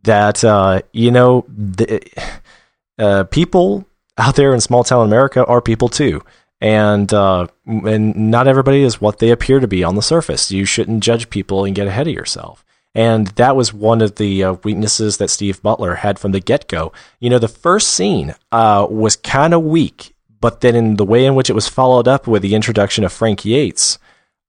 [0.03, 2.01] that uh, you know the,
[2.99, 3.85] uh, people
[4.17, 6.21] out there in small town America are people too,
[6.59, 10.51] and uh, and not everybody is what they appear to be on the surface.
[10.51, 12.65] You shouldn't judge people and get ahead of yourself.
[12.95, 16.67] And that was one of the uh, weaknesses that Steve Butler had from the get
[16.67, 16.93] go.
[17.19, 21.25] You know, the first scene uh, was kind of weak, but then in the way
[21.25, 23.97] in which it was followed up with the introduction of Frank Yates,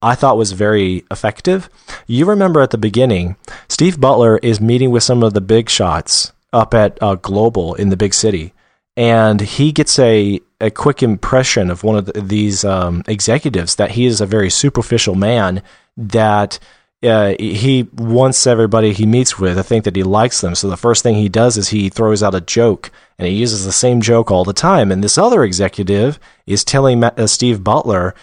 [0.03, 1.70] I thought was very effective.
[2.07, 3.36] You remember at the beginning,
[3.68, 7.88] Steve Butler is meeting with some of the big shots up at uh, Global in
[7.88, 8.53] the big city,
[8.97, 13.92] and he gets a a quick impression of one of the, these um, executives that
[13.92, 15.62] he is a very superficial man
[15.97, 16.59] that
[17.05, 20.55] uh, he wants everybody he meets with to think that he likes them.
[20.55, 23.64] So the first thing he does is he throws out a joke, and he uses
[23.64, 24.90] the same joke all the time.
[24.90, 28.14] And this other executive is telling uh, Steve Butler,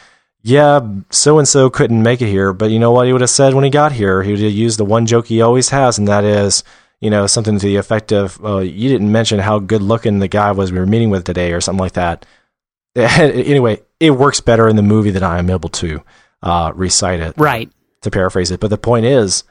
[0.41, 3.29] "Yeah, so and so couldn't make it here, but you know what he would have
[3.29, 4.23] said when he got here?
[4.23, 6.63] He would have used the one joke he always has, and that is."
[7.03, 10.27] You know, something to the effect of, uh, you didn't mention how good looking the
[10.27, 12.27] guy was we were meeting with today, or something like that.
[12.95, 16.03] anyway, it works better in the movie than I am able to
[16.43, 17.33] uh, recite it.
[17.37, 17.71] Right
[18.01, 18.59] to paraphrase it.
[18.59, 19.43] But the point is,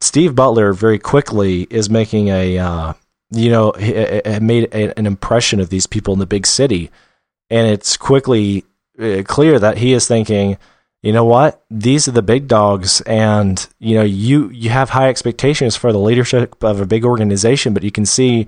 [0.00, 2.92] Steve Butler very quickly is making a, uh,
[3.30, 3.72] you know,
[4.40, 6.90] made an impression of these people in the big city,
[7.50, 8.64] and it's quickly
[8.98, 10.56] uh, clear that he is thinking,
[11.02, 15.08] you know what, these are the big dogs, and you know, you you have high
[15.08, 18.46] expectations for the leadership of a big organization, but you can see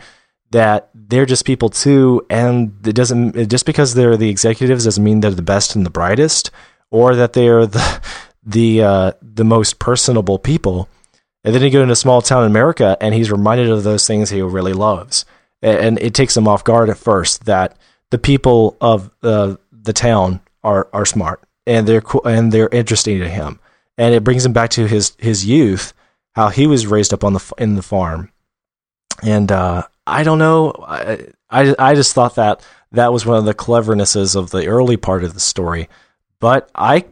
[0.51, 5.21] that they're just people too, and it doesn't just because they're the executives doesn't mean
[5.21, 6.51] they're the best and the brightest,
[6.91, 8.01] or that they are the
[8.45, 10.89] the uh, the most personable people.
[11.45, 14.07] And then he goes into a small town in America, and he's reminded of those
[14.07, 15.25] things he really loves.
[15.61, 17.77] And it takes him off guard at first that
[18.11, 23.19] the people of uh, the town are are smart and they're cool and they're interesting
[23.21, 23.59] to him.
[23.99, 25.93] And it brings him back to his his youth,
[26.33, 28.31] how he was raised up on the in the farm.
[29.23, 33.45] And uh, I don't know, I, I I just thought that that was one of
[33.45, 35.89] the clevernesses of the early part of the story.
[36.41, 37.05] But I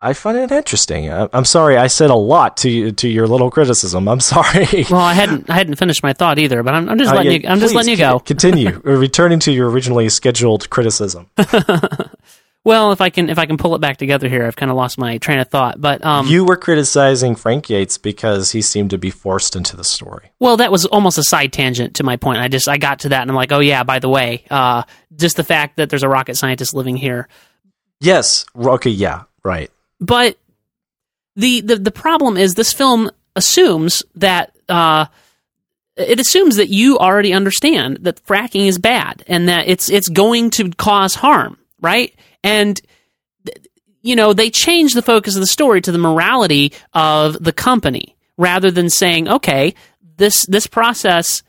[0.00, 1.10] I find it interesting.
[1.10, 4.08] I'm sorry, I said a lot to to your little criticism.
[4.08, 4.84] I'm sorry.
[4.88, 7.32] Well, I hadn't I hadn't finished my thought either, but I'm, I'm just uh, letting
[7.32, 8.20] yeah, you I'm just letting you go.
[8.20, 8.78] continue.
[8.84, 11.28] Returning to your originally scheduled criticism.
[12.64, 14.76] well, if I can if I can pull it back together here, I've kind of
[14.76, 15.80] lost my train of thought.
[15.80, 19.84] But um, you were criticizing Frank Yates because he seemed to be forced into the
[19.84, 20.30] story.
[20.38, 22.38] Well, that was almost a side tangent to my point.
[22.38, 24.84] I just I got to that and I'm like, oh yeah, by the way, uh,
[25.16, 27.26] just the fact that there's a rocket scientist living here.
[27.98, 28.46] Yes.
[28.56, 28.90] Okay.
[28.90, 29.24] Yeah.
[29.42, 29.72] Right.
[30.00, 30.38] But
[31.36, 35.06] the, the the problem is this film assumes that uh,
[35.96, 40.50] it assumes that you already understand that fracking is bad and that it's it's going
[40.50, 42.14] to cause harm, right?
[42.42, 42.80] And
[44.02, 48.16] you know they change the focus of the story to the morality of the company
[48.36, 49.74] rather than saying, okay,
[50.16, 51.42] this this process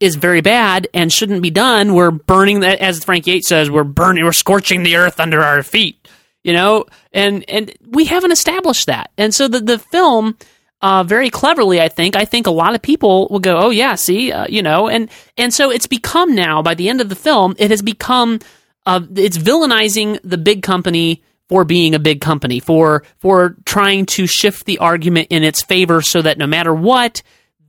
[0.00, 1.94] is very bad and shouldn't be done.
[1.94, 5.62] We're burning that, as Frank Yates says, we're burning, we're scorching the earth under our
[5.62, 6.08] feet
[6.44, 9.10] you know, and and we haven't established that.
[9.18, 10.36] And so the the film
[10.82, 12.14] uh, very cleverly, I think.
[12.14, 15.10] I think a lot of people will go, "Oh yeah, see, uh, you know," and
[15.36, 18.38] and so it's become now by the end of the film, it has become
[18.86, 24.26] uh, it's villainizing the big company for being a big company, for for trying to
[24.26, 27.22] shift the argument in its favor, so that no matter what,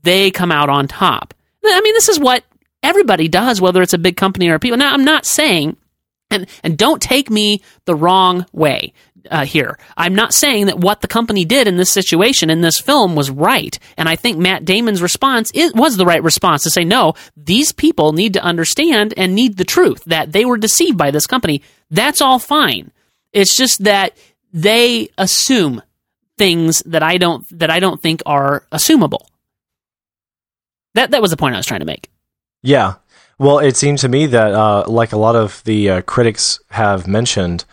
[0.03, 1.33] they come out on top.
[1.63, 2.43] I mean, this is what
[2.83, 4.77] everybody does, whether it's a big company or people.
[4.77, 5.77] Now, I'm not saying
[6.31, 8.93] and, and don't take me the wrong way
[9.29, 9.77] uh, here.
[9.97, 13.29] I'm not saying that what the company did in this situation in this film was
[13.29, 13.77] right.
[13.97, 17.71] And I think Matt Damon's response is, was the right response to say, no, these
[17.71, 21.61] people need to understand and need the truth that they were deceived by this company.
[21.89, 22.91] That's all fine.
[23.33, 24.17] It's just that
[24.53, 25.81] they assume
[26.37, 29.27] things that I don't that I don't think are assumable.
[30.93, 32.09] That that was the point I was trying to make.
[32.63, 32.95] Yeah,
[33.37, 37.07] well, it seemed to me that, uh, like a lot of the uh, critics have
[37.07, 37.65] mentioned,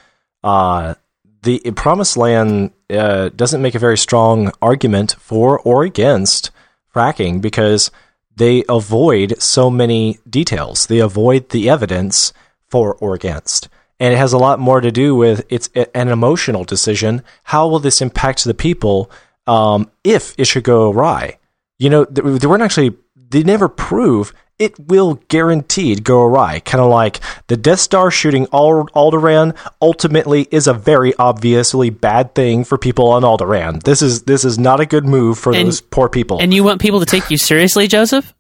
[0.42, 0.94] uh,
[1.42, 6.50] the Promised Land uh, doesn't make a very strong argument for or against
[6.94, 7.90] fracking because
[8.36, 10.86] they avoid so many details.
[10.86, 12.32] They avoid the evidence
[12.68, 13.68] for or against.
[14.00, 17.22] And it has a lot more to do with it's an emotional decision.
[17.44, 19.10] How will this impact the people
[19.46, 21.38] um, if it should go awry?
[21.78, 22.96] You know, they weren't actually,
[23.32, 26.60] they never prove it will guaranteed go awry.
[26.60, 27.18] Kind of like
[27.48, 33.22] the Death Star shooting Alderaan ultimately is a very obviously bad thing for people on
[33.22, 33.82] Alderaan.
[33.82, 36.40] This is this is not a good move for and, those poor people.
[36.40, 38.32] And you want people to take you seriously, Joseph?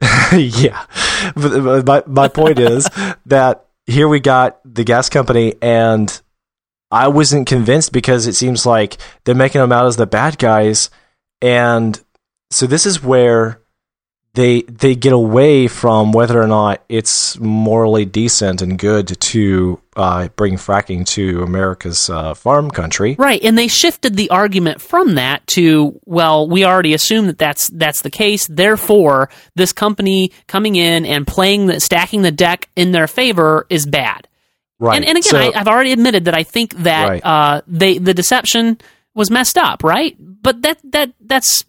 [0.32, 0.84] yeah.
[1.34, 2.88] But my my point is
[3.26, 6.20] that here we got the gas company and
[6.90, 10.90] I wasn't convinced because it seems like they're making them out as the bad guys
[11.42, 12.00] and
[12.50, 13.60] so this is where
[14.38, 20.28] they they get away from whether or not it's morally decent and good to uh,
[20.36, 23.16] bring fracking to America's uh, farm country.
[23.18, 27.68] Right, and they shifted the argument from that to well, we already assume that that's
[27.70, 28.46] that's the case.
[28.46, 33.86] Therefore, this company coming in and playing the stacking the deck in their favor is
[33.86, 34.28] bad.
[34.78, 37.24] Right, and, and again, so, I, have already admitted that I think that right.
[37.24, 38.78] uh, they the deception
[39.14, 39.82] was messed up.
[39.82, 41.64] Right, but that that that's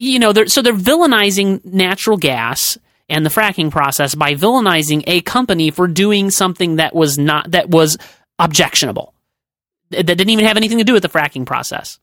[0.00, 2.78] you know, they're, so they're villainizing natural gas
[3.08, 7.68] and the fracking process by villainizing a company for doing something that was not that
[7.68, 7.98] was
[8.38, 9.14] objectionable
[9.90, 11.98] that didn't even have anything to do with the fracking process.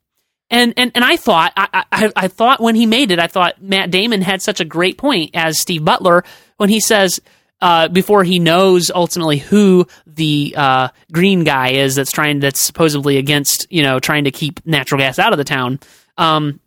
[0.50, 3.62] And and and I thought I, I, I thought when he made it, I thought
[3.62, 6.24] Matt Damon had such a great point as Steve Butler
[6.58, 7.20] when he says
[7.62, 13.18] uh, before he knows ultimately who the uh, green guy is that's trying that's supposedly
[13.18, 15.80] against you know trying to keep natural gas out of the town.
[16.18, 16.62] Um,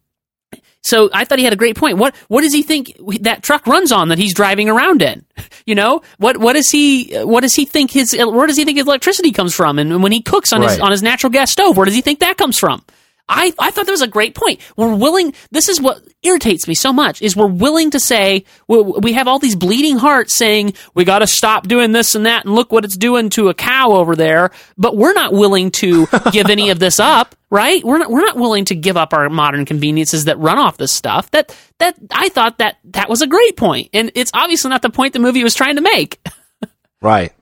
[0.83, 1.99] so I thought he had a great point.
[1.99, 5.25] What what does he think that truck runs on that he's driving around in?
[5.67, 8.79] You know what what does he what does he think his where does he think
[8.79, 9.79] his electricity comes from?
[9.79, 10.71] And when he cooks on right.
[10.71, 12.83] his on his natural gas stove, where does he think that comes from?
[13.31, 14.61] I, I thought that was a great point.
[14.77, 18.83] We're willing, this is what irritates me so much, is we're willing to say, we,
[18.83, 22.45] we have all these bleeding hearts saying, we got to stop doing this and that,
[22.45, 26.07] and look what it's doing to a cow over there, but we're not willing to
[26.33, 27.83] give any of this up, right?
[27.85, 30.93] We're not, we're not willing to give up our modern conveniences that run off this
[30.93, 31.31] stuff.
[31.31, 34.91] That, that, I thought that that was a great point, and it's obviously not the
[34.91, 36.21] point the movie was trying to make.
[37.01, 37.33] right.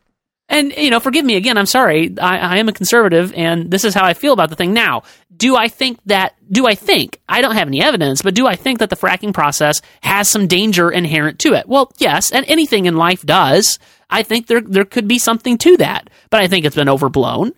[0.48, 2.14] And, you know, forgive me again, I'm sorry.
[2.18, 4.72] I, I, am a conservative and this is how I feel about the thing.
[4.72, 5.02] Now,
[5.36, 8.56] do I think that, do I think, I don't have any evidence, but do I
[8.56, 11.68] think that the fracking process has some danger inherent to it?
[11.68, 13.78] Well, yes, and anything in life does.
[14.08, 17.52] I think there, there could be something to that, but I think it's been overblown.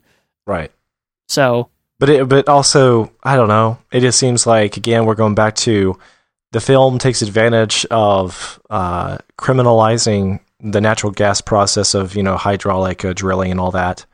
[0.47, 0.72] Right.
[1.28, 1.70] So.
[2.01, 3.78] But it, but also, I don't know.
[3.93, 5.97] It just seems like, again, we're going back to
[6.51, 13.04] the film takes advantage of uh, criminalizing the natural gas process of you know hydraulic
[13.04, 14.06] uh, drilling and all that.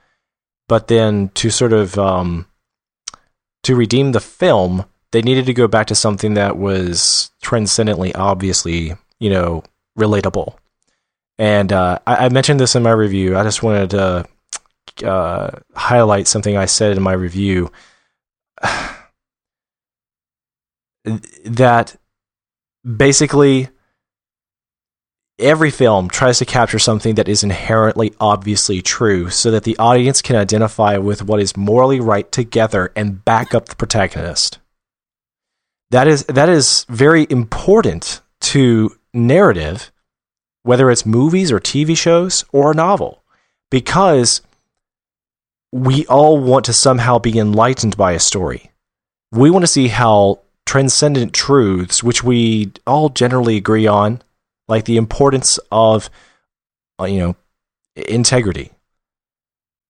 [0.69, 2.47] But then to sort of um,
[3.63, 8.95] to redeem the film, they needed to go back to something that was transcendently, obviously,
[9.19, 9.65] you know,
[9.99, 10.57] relatable.
[11.39, 13.37] And uh, I, I, mentioned this in my review.
[13.37, 14.27] I just wanted to
[15.05, 17.71] uh, highlight something I said in my review
[21.45, 21.97] that
[22.85, 23.69] basically
[25.39, 30.23] every film tries to capture something that is inherently obviously true so that the audience
[30.23, 34.59] can identify with what is morally right together and back up the protagonist.
[35.91, 39.93] That is that is very important to narrative
[40.63, 43.23] whether it's movies or TV shows or a novel
[43.71, 44.41] because
[45.71, 48.73] we all want to somehow be enlightened by a story.
[49.31, 54.23] We want to see how transcendent truths which we all generally agree on
[54.69, 56.11] like the importance of
[57.01, 57.37] uh, you know
[57.95, 58.73] integrity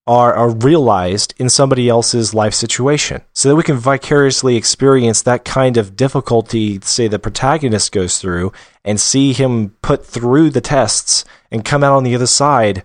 [0.07, 3.23] are, are realized in somebody else's life situation.
[3.33, 8.53] So that we can vicariously experience that kind of difficulty say the protagonist goes through
[8.85, 12.85] and see him put through the tests and come out on the other side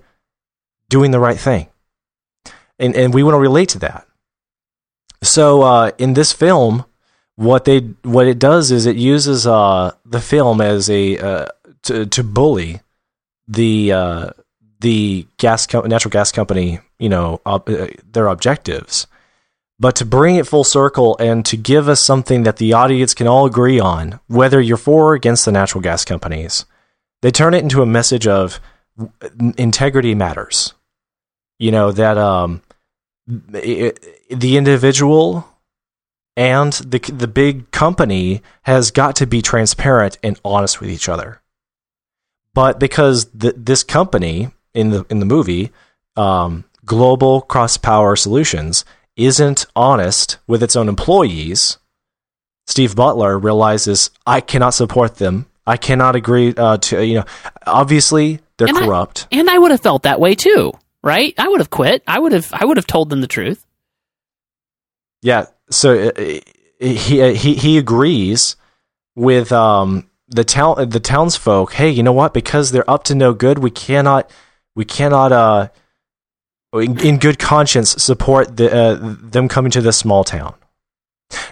[0.90, 1.68] doing the right thing.
[2.80, 4.08] And and we want to relate to that.
[5.22, 6.86] So uh, in this film
[7.36, 11.46] what they what it does is it uses uh, the film as a uh,
[11.84, 12.82] to to bully
[13.48, 14.30] the uh,
[14.80, 17.60] the gas co- natural gas company, you know, uh,
[18.12, 19.08] their objectives,
[19.80, 23.28] but to bring it full circle and to give us something that the audience can
[23.28, 26.66] all agree on, whether you're for or against the natural gas companies.
[27.22, 28.60] They turn it into a message of
[29.58, 30.74] integrity matters.
[31.60, 32.62] You know that um,
[33.54, 35.48] it, the individual
[36.36, 41.41] and the the big company has got to be transparent and honest with each other.
[42.54, 45.72] But because th- this company in the in the movie,
[46.16, 48.84] um, Global Crosspower Solutions,
[49.16, 51.78] isn't honest with its own employees,
[52.68, 55.48] Steve Butler realizes I cannot support them.
[55.66, 57.26] I cannot agree uh, to you know.
[57.66, 60.74] Obviously, they're and corrupt, I, and I would have felt that way too,
[61.04, 61.34] right?
[61.38, 62.04] I would have quit.
[62.08, 62.52] I would have.
[62.54, 63.66] I would have told them the truth.
[65.22, 65.46] Yeah.
[65.70, 66.40] So uh,
[66.80, 68.56] he uh, he he agrees
[69.16, 72.34] with um the town the townsfolk, hey, you know what?
[72.34, 74.30] Because they're up to no good, we cannot
[74.76, 75.68] we cannot uh
[76.74, 80.56] in, in good conscience support the uh, them coming to this small town.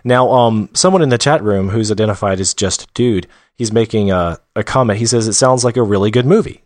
[0.03, 4.39] Now, um, someone in the chat room who's identified as just dude, he's making a,
[4.55, 4.99] a comment.
[4.99, 6.63] He says it sounds like a really good movie.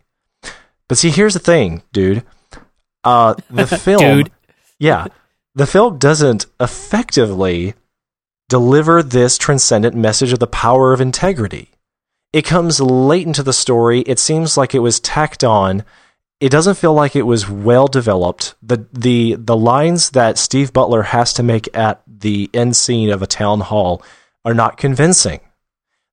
[0.88, 2.24] But see, here's the thing, dude.
[3.02, 4.30] Uh, the film, dude.
[4.78, 5.06] yeah,
[5.54, 7.74] the film doesn't effectively
[8.48, 11.70] deliver this transcendent message of the power of integrity
[12.34, 14.00] it comes late into the story.
[14.00, 15.84] It seems like it was tacked on.
[16.40, 18.56] It doesn't feel like it was well developed.
[18.60, 23.22] The the the lines that Steve Butler has to make at the end scene of
[23.22, 24.02] a town hall
[24.44, 25.38] are not convincing.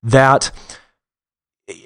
[0.04, 0.52] That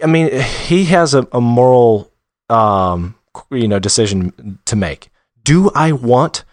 [0.04, 2.12] I mean, he has a, a moral
[2.50, 3.16] um,
[3.50, 5.10] you know decision to make.
[5.46, 6.44] Do I want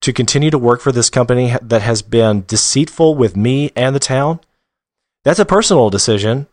[0.00, 4.00] to continue to work for this company that has been deceitful with me and the
[4.00, 4.40] town?
[5.22, 6.48] That's a personal decision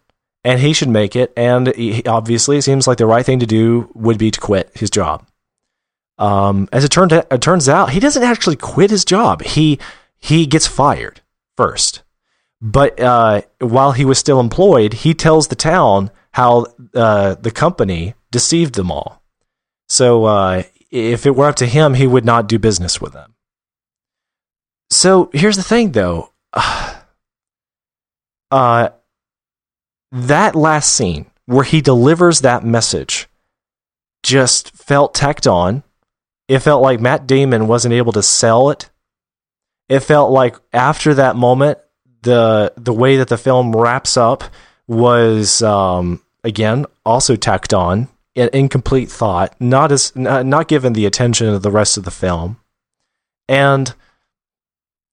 [0.46, 1.34] and he should make it.
[1.36, 4.72] And he, obviously, it seems like the right thing to do would be to quit
[4.76, 5.28] his job.
[6.18, 9.42] Um, as it turned it turns out, he doesn't actually quit his job.
[9.42, 9.80] He
[10.18, 11.20] he gets fired
[11.58, 12.04] first,
[12.62, 18.14] but uh, while he was still employed, he tells the town how uh, the company
[18.32, 19.24] deceived them all.
[19.90, 23.34] So uh, if it were up to him, he would not do business with them.
[24.90, 26.32] So here's the thing, though.
[28.52, 28.90] Uh,
[30.16, 33.28] that last scene where he delivers that message
[34.24, 35.84] just felt tacked on.
[36.48, 38.90] It felt like Matt Damon wasn't able to sell it.
[39.90, 41.80] It felt like after that moment,
[42.22, 44.44] the the way that the film wraps up
[44.88, 51.06] was um, again also tacked on, an incomplete thought, not as not, not given the
[51.06, 52.58] attention of the rest of the film,
[53.48, 53.94] and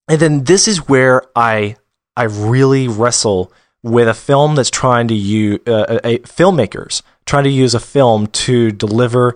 [0.09, 1.77] and then this is where I
[2.17, 3.53] I really wrestle
[3.83, 8.27] with a film that's trying to use uh, a, filmmakers trying to use a film
[8.29, 9.35] to deliver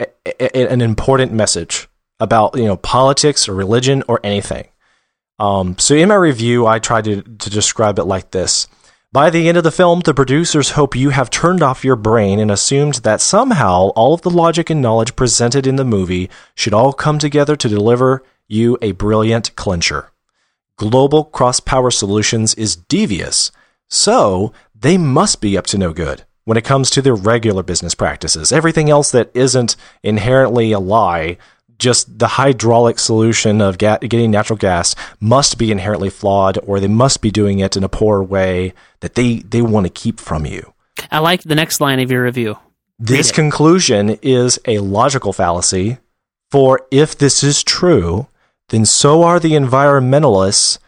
[0.00, 1.88] a, a, an important message
[2.20, 4.68] about you know politics or religion or anything.
[5.38, 8.68] Um, so in my review, I tried to, to describe it like this.
[9.12, 12.38] By the end of the film, the producers hope you have turned off your brain
[12.38, 16.72] and assumed that somehow all of the logic and knowledge presented in the movie should
[16.72, 20.10] all come together to deliver you a brilliant clincher.
[20.76, 23.50] Global cross power solutions is devious
[23.92, 27.94] so they must be up to no good when it comes to their regular business
[27.94, 28.50] practices.
[28.50, 31.36] Everything else that isn't inherently a lie,
[31.78, 36.88] just the hydraulic solution of ga- getting natural gas, must be inherently flawed, or they
[36.88, 40.46] must be doing it in a poor way that they, they want to keep from
[40.46, 40.72] you.
[41.10, 42.56] I like the next line of your review.
[42.98, 45.98] This conclusion is a logical fallacy,
[46.50, 48.26] for if this is true,
[48.70, 50.78] then so are the environmentalists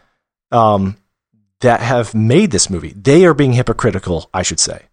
[0.51, 0.97] um,
[1.61, 2.93] that have made this movie.
[2.95, 4.83] They are being hypocritical, I should say.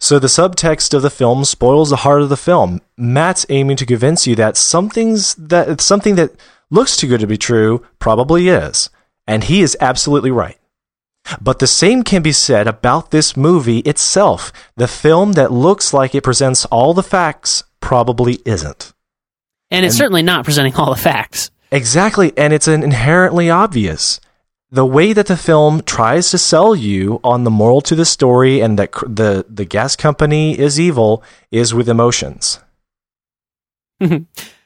[0.00, 2.80] So the subtext of the film spoils the heart of the film.
[2.96, 6.32] Matt's aiming to convince you that something's that something that
[6.70, 8.90] looks too good to be true probably is,
[9.26, 10.56] and he is absolutely right.
[11.40, 14.52] But the same can be said about this movie itself.
[14.76, 18.92] The film that looks like it presents all the facts probably isn't.
[19.70, 21.50] And it's and, certainly not presenting all the facts.
[21.70, 24.20] Exactly, and it's an inherently obvious
[24.70, 28.60] the way that the film tries to sell you on the moral to the story
[28.60, 32.60] and that the the gas company is evil is with emotions.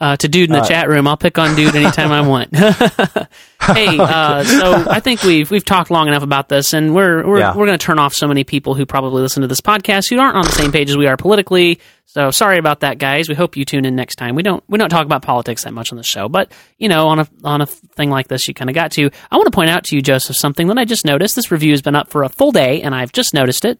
[0.00, 2.56] uh, to dude in the uh, chat room, I'll pick on dude anytime I want.
[2.56, 2.66] hey,
[3.98, 7.54] uh, so I think we've we've talked long enough about this, and we're we're yeah.
[7.54, 10.18] we're going to turn off so many people who probably listen to this podcast who
[10.18, 11.80] aren't on the same page as we are politically.
[12.06, 13.28] So sorry about that, guys.
[13.28, 14.34] We hope you tune in next time.
[14.34, 17.08] We don't we don't talk about politics that much on the show, but you know,
[17.08, 19.10] on a on a thing like this, you kind of got to.
[19.30, 21.36] I want to point out to you, Joseph, something that I just noticed.
[21.36, 23.78] This review has been up for a full day, and I've just noticed it.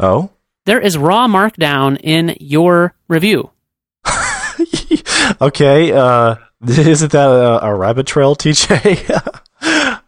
[0.00, 0.30] Oh,
[0.64, 3.50] there is raw markdown in your review.
[5.40, 9.22] okay, uh, isn't that a, a rabbit trail, TJ?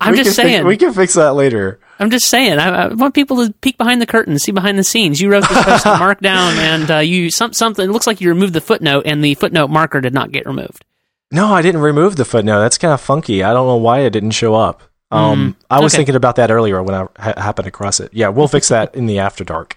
[0.00, 0.60] I'm just saying.
[0.60, 1.78] Fix, we can fix that later.
[1.98, 2.58] I'm just saying.
[2.58, 5.20] I, I, want people to peek behind the curtain, see behind the scenes.
[5.20, 7.88] You wrote this post markdown, and uh, you some, something.
[7.88, 10.84] It looks like you removed the footnote, and the footnote marker did not get removed.
[11.30, 12.60] No, I didn't remove the footnote.
[12.60, 13.42] That's kind of funky.
[13.42, 14.82] I don't know why it didn't show up.
[15.10, 15.98] Um, mm, I was okay.
[15.98, 18.12] thinking about that earlier when I ha- happened across it.
[18.14, 19.76] Yeah, we'll fix that in the after dark.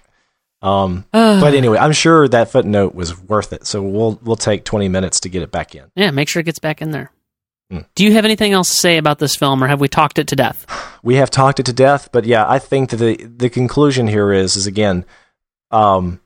[0.62, 3.66] Um, but anyway, I'm sure that footnote was worth it.
[3.66, 5.84] So we'll we'll take 20 minutes to get it back in.
[5.94, 7.12] Yeah, make sure it gets back in there.
[7.72, 7.84] Mm.
[7.94, 10.28] Do you have anything else to say about this film, or have we talked it
[10.28, 10.66] to death?
[11.02, 14.32] We have talked it to death, but yeah, I think that the the conclusion here
[14.32, 15.04] is is again,
[15.70, 16.20] um,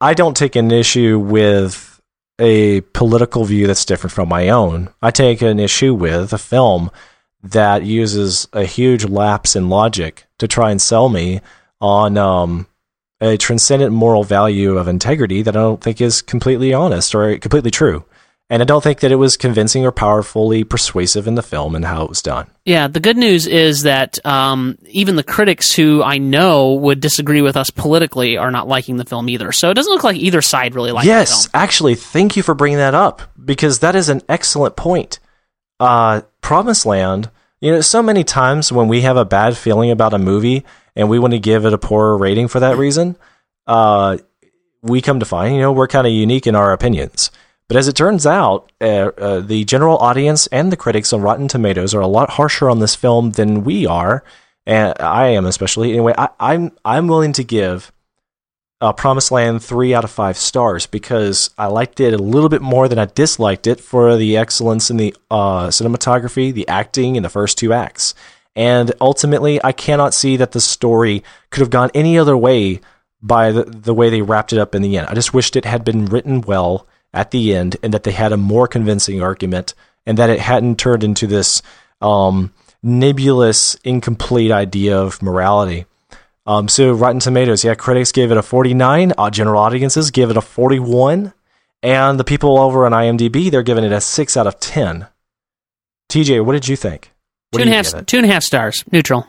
[0.00, 2.00] I don't take an issue with
[2.38, 4.88] a political view that's different from my own.
[5.00, 6.90] I take an issue with a film
[7.42, 11.40] that uses a huge lapse in logic to try and sell me
[11.80, 12.66] on um,
[13.22, 17.70] a transcendent moral value of integrity that I don't think is completely honest or completely
[17.70, 18.04] true.
[18.50, 21.86] And I don't think that it was convincing or powerfully persuasive in the film and
[21.86, 22.50] how it was done.
[22.66, 27.40] Yeah, the good news is that um, even the critics who I know would disagree
[27.40, 29.52] with us politically are not liking the film either.
[29.52, 31.10] So it doesn't look like either side really likes it.
[31.10, 35.18] yes, actually, thank you for bringing that up because that is an excellent point.
[35.80, 37.30] Uh, Promised Land,
[37.62, 40.64] you know, so many times when we have a bad feeling about a movie
[40.96, 43.16] and we want to give it a poorer rating for that reason,
[43.68, 44.18] uh,
[44.82, 47.30] we come to find, you know, we're kind of unique in our opinions.
[47.68, 51.46] But as it turns out, uh, uh, the general audience and the critics on Rotten
[51.46, 54.24] Tomatoes are a lot harsher on this film than we are,
[54.66, 55.92] and I am especially.
[55.92, 57.92] Anyway, I, I'm, I'm willing to give
[58.82, 62.62] uh, Promised Land three out of five stars because I liked it a little bit
[62.62, 67.22] more than I disliked it for the excellence in the uh, cinematography, the acting, in
[67.22, 68.12] the first two acts.
[68.56, 72.80] And ultimately, I cannot see that the story could have gone any other way
[73.22, 75.06] by the, the way they wrapped it up in the end.
[75.06, 78.32] I just wished it had been written well at the end and that they had
[78.32, 81.62] a more convincing argument and that it hadn't turned into this
[82.00, 82.52] um,
[82.82, 85.86] nebulous, incomplete idea of morality.
[86.44, 90.36] Um, so Rotten Tomatoes, yeah, critics gave it a 49, uh, general audiences give it
[90.36, 91.32] a 41,
[91.82, 95.06] and the people over on IMDb, they're giving it a 6 out of 10.
[96.08, 97.12] TJ, what did you think?
[97.50, 99.26] What two and a half, two and a half stars, neutral.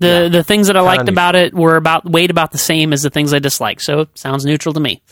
[0.00, 1.14] The yeah, the things that I liked neutral.
[1.14, 4.18] about it were about weighed about the same as the things I disliked, so it
[4.18, 5.02] sounds neutral to me.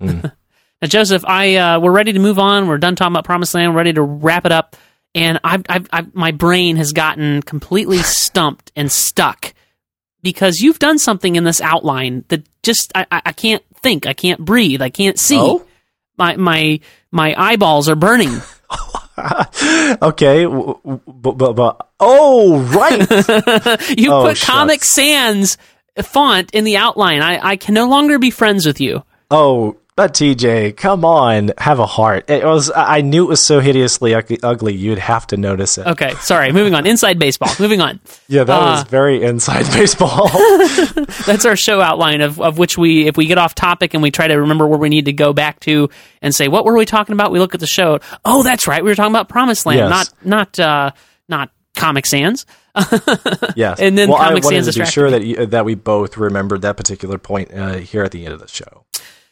[0.00, 0.22] Mm.
[0.82, 2.66] now, Joseph, I uh, we're ready to move on.
[2.66, 3.72] We're done talking about Promised Land.
[3.72, 4.76] We're ready to wrap it up,
[5.14, 9.54] and I've, I've, I've my brain has gotten completely stumped and stuck
[10.26, 14.44] because you've done something in this outline that just I, I can't think, I can't
[14.44, 15.38] breathe, I can't see.
[15.38, 15.64] Oh?
[16.18, 16.80] My my
[17.12, 18.42] my eyeballs are burning.
[20.02, 23.08] okay, but, but, but, oh right,
[23.96, 24.46] you oh, put shucks.
[24.46, 25.56] Comic Sans
[26.02, 27.22] font in the outline.
[27.22, 29.04] I I can no longer be friends with you.
[29.30, 32.28] Oh but TJ, come on, have a heart.
[32.28, 35.86] It was I knew it was so hideously ugly, you'd have to notice it.
[35.86, 36.52] Okay, sorry.
[36.52, 36.86] Moving on.
[36.86, 37.48] Inside baseball.
[37.58, 37.98] Moving on.
[38.28, 40.28] Yeah, that uh, was very inside baseball.
[41.26, 44.10] that's our show outline of, of which we if we get off topic and we
[44.10, 45.88] try to remember where we need to go back to
[46.20, 47.32] and say what were we talking about?
[47.32, 48.00] We look at the show.
[48.22, 48.84] Oh, that's right.
[48.84, 49.90] We were talking about Promised Land, yes.
[49.90, 50.90] not not uh,
[51.26, 52.44] not Comic Sans.
[53.56, 53.80] yes.
[53.80, 56.18] And then well, Comic I wanted Sans to be sure that you, that we both
[56.18, 58.84] remembered that particular point uh, here at the end of the show.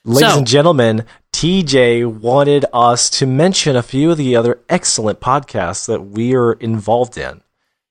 [0.07, 5.19] Ladies so, and gentlemen, TJ wanted us to mention a few of the other excellent
[5.21, 7.41] podcasts that we are involved in.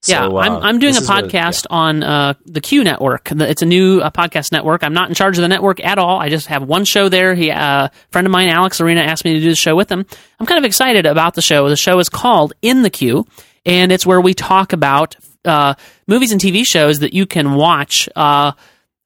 [0.01, 1.75] So, yeah, I'm, uh, I'm doing a podcast yeah.
[1.75, 3.31] on uh, the Q Network.
[3.31, 4.83] It's a new uh, podcast network.
[4.83, 6.19] I'm not in charge of the network at all.
[6.19, 7.33] I just have one show there.
[7.33, 9.89] He, uh, a friend of mine, Alex Arena, asked me to do the show with
[9.89, 10.05] him.
[10.39, 11.67] I'm kind of excited about the show.
[11.67, 13.25] The show is called In the Queue,
[13.65, 15.15] and it's where we talk about
[15.45, 15.73] uh,
[16.05, 18.51] movies and TV shows that you can watch uh,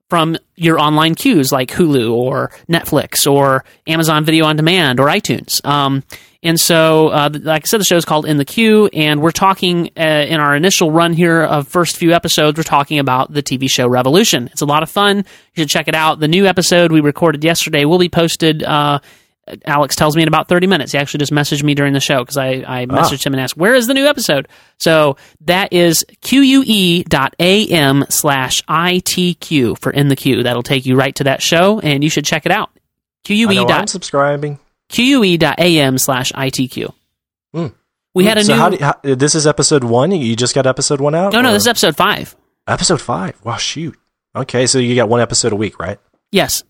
[0.09, 5.63] from your online queues like Hulu or Netflix or Amazon Video on Demand or iTunes.
[5.65, 6.03] Um,
[6.43, 9.31] and so, uh, like I said, the show is called In the Queue, and we're
[9.31, 12.57] talking uh, in our initial run here of first few episodes.
[12.57, 14.47] We're talking about the TV show Revolution.
[14.51, 15.17] It's a lot of fun.
[15.17, 16.19] You should check it out.
[16.19, 18.99] The new episode we recorded yesterday will be posted uh,
[19.65, 20.91] Alex tells me in about 30 minutes.
[20.91, 22.85] He actually just messaged me during the show because I, I ah.
[22.85, 23.27] messaged ah.
[23.27, 24.47] him and asked, where is the new episode?
[24.77, 30.43] So that is que.am slash ITQ for In the Queue.
[30.43, 32.71] That'll take you right to that show and you should check it out.
[33.25, 33.47] QUE.
[33.49, 34.59] I am subscribing.
[34.89, 36.93] QUE.am slash ITQ.
[37.53, 37.73] Mm.
[38.13, 38.59] We had a so new.
[38.59, 40.11] How do, how, this is episode one.
[40.11, 41.33] You just got episode one out?
[41.33, 41.53] No, no, or?
[41.53, 42.35] this is episode five.
[42.67, 43.39] Episode five.
[43.43, 43.97] Wow, shoot.
[44.35, 45.99] Okay, so you got one episode a week, right?
[46.31, 46.63] Yes.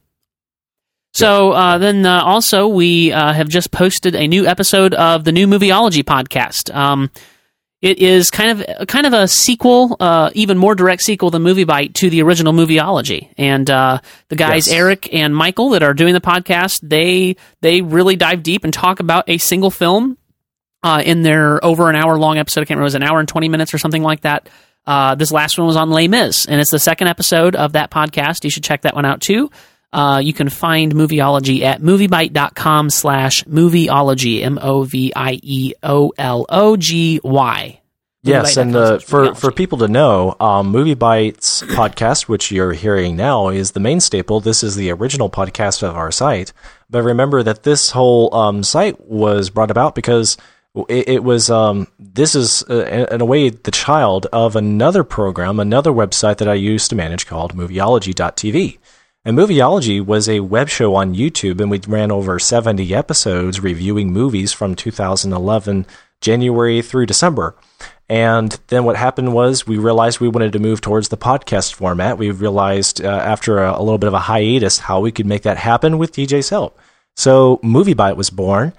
[1.18, 5.32] So uh, then uh, also we uh, have just posted a new episode of the
[5.32, 6.72] new Movieology podcast.
[6.72, 7.10] Um,
[7.82, 11.96] it is kind of kind of a sequel, uh, even more direct sequel than MovieByte
[11.96, 13.34] to the original Movieology.
[13.36, 14.76] And uh, the guys yes.
[14.76, 19.00] Eric and Michael that are doing the podcast, they they really dive deep and talk
[19.00, 20.20] about a single film
[20.84, 22.62] uh, in their over an hour long episode.
[22.62, 24.50] I can't remember, it was an hour and twenty minutes or something like that.
[25.18, 28.44] this last one was on Les Mis, and it's the second episode of that podcast.
[28.44, 29.50] You should check that one out too.
[29.94, 35.02] Uh, you can find Movieology at moviebyte.com slash movieology, M-O-V-I-E-O-L-O-G-Y.
[38.24, 43.48] Yes, and uh, for, for people to know, um, MovieByte's podcast, which you're hearing now,
[43.48, 44.42] is the main staple.
[44.42, 46.52] This is the original podcast of our site.
[46.90, 50.36] But remember that this whole um, site was brought about because
[50.90, 55.60] it, it was, um, this is, uh, in a way, the child of another program,
[55.60, 58.78] another website that I used to manage called movieology.tv.
[59.28, 64.14] And Movieology was a web show on YouTube, and we ran over 70 episodes reviewing
[64.14, 65.86] movies from 2011,
[66.22, 67.54] January through December.
[68.08, 72.18] And then what happened was we realized we wanted to move towards the podcast format.
[72.18, 75.42] We realized uh, after a, a, little bit of a hiatus how we could make
[75.42, 76.80] that happen with TJ's help.
[77.18, 78.72] So MovieByte was born,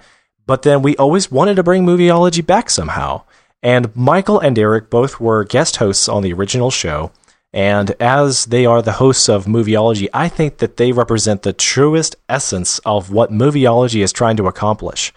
[0.47, 3.21] but then we always wanted to bring Movieology back somehow.
[3.61, 7.11] And Michael and Eric both were guest hosts on the original show.
[7.51, 12.15] And as they are the hosts of Movieology, I think that they represent the truest
[12.27, 15.11] essence of what Movieology is trying to accomplish.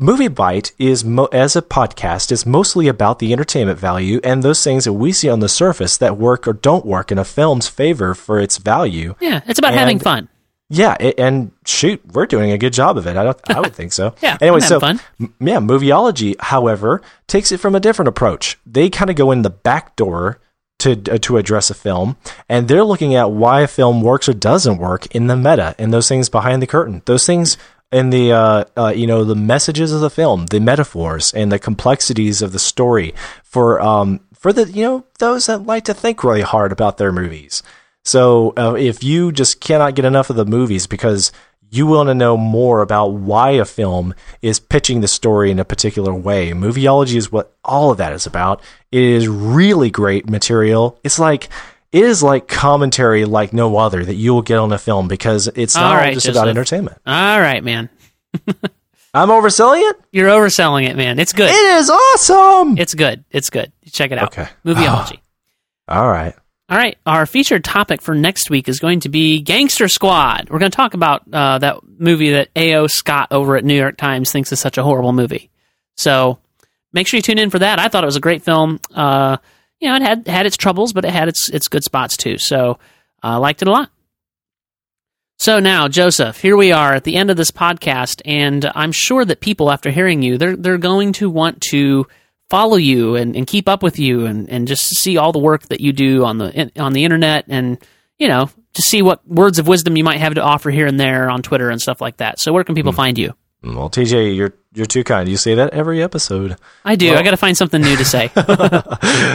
[0.00, 4.84] MovieByte is mo- as a podcast is mostly about the entertainment value and those things
[4.84, 8.14] that we see on the surface that work or don't work in a film's favor
[8.14, 9.14] for its value.
[9.20, 10.30] Yeah, it's about and, having fun.
[10.70, 13.16] Yeah, it, and shoot, we're doing a good job of it.
[13.16, 13.38] I don't.
[13.50, 14.14] I would think so.
[14.22, 14.38] yeah.
[14.40, 15.00] Anyway, so fun.
[15.20, 18.58] M- yeah, Movieology, however, takes it from a different approach.
[18.64, 20.40] They kind of go in the back door
[20.80, 22.16] to uh, to address a film,
[22.48, 25.92] and they're looking at why a film works or doesn't work in the meta and
[25.92, 27.02] those things behind the curtain.
[27.06, 27.56] Those things
[27.92, 31.58] in the uh, uh, you know the messages of the film, the metaphors and the
[31.58, 36.24] complexities of the story for um, for the you know those that like to think
[36.24, 37.62] really hard about their movies.
[38.04, 41.32] So uh, if you just cannot get enough of the movies because
[41.70, 45.64] you want to know more about why a film is pitching the story in a
[45.64, 46.50] particular way.
[46.50, 48.60] Movieology is what all of that is about.
[48.90, 50.98] It is really great material.
[51.04, 51.48] It's like
[51.92, 55.48] it is like commentary like no other that you will get on a film because
[55.54, 56.42] it's not All all right, just Joseph.
[56.42, 56.98] about entertainment.
[57.06, 57.88] All right, man.
[59.14, 60.00] I'm overselling it.
[60.12, 61.18] You're overselling it, man.
[61.18, 61.50] It's good.
[61.50, 62.78] It is awesome.
[62.78, 63.24] It's good.
[63.30, 63.72] It's good.
[63.90, 64.32] Check it out.
[64.36, 64.48] Okay.
[64.64, 65.18] Movieology.
[65.88, 66.34] all right.
[66.70, 66.96] All right.
[67.04, 70.50] Our featured topic for next week is going to be Gangster Squad.
[70.50, 72.86] We're going to talk about uh, that movie that A.O.
[72.86, 75.50] Scott over at New York Times thinks is such a horrible movie.
[75.96, 76.38] So
[76.92, 77.80] make sure you tune in for that.
[77.80, 78.78] I thought it was a great film.
[78.94, 79.38] Uh,
[79.80, 82.38] you know, it had had its troubles, but it had its its good spots too.
[82.38, 82.78] So
[83.20, 83.90] I liked it a lot.
[85.40, 89.24] So now, Joseph, here we are at the end of this podcast, and I'm sure
[89.24, 92.06] that people, after hearing you, they're they're going to want to
[92.50, 95.62] follow you and, and keep up with you and, and just see all the work
[95.68, 97.78] that you do on the on the internet and
[98.18, 100.98] you know to see what words of wisdom you might have to offer here and
[100.98, 102.38] there on Twitter and stuff like that.
[102.38, 102.96] So where can people hmm.
[102.96, 103.34] find you?
[103.62, 105.28] Well, TJ, you're you're too kind.
[105.28, 106.56] You say that every episode.
[106.84, 107.14] I do.
[107.14, 108.30] I got to find something new to say.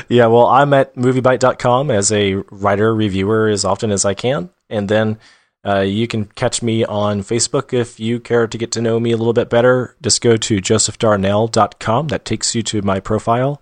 [0.07, 4.87] Yeah, well, I'm at moviebyte.com as a writer reviewer as often as I can, and
[4.87, 5.17] then
[5.65, 9.11] uh, you can catch me on Facebook if you care to get to know me
[9.11, 9.95] a little bit better.
[10.01, 12.07] Just go to josephdarnell.com.
[12.09, 13.61] That takes you to my profile,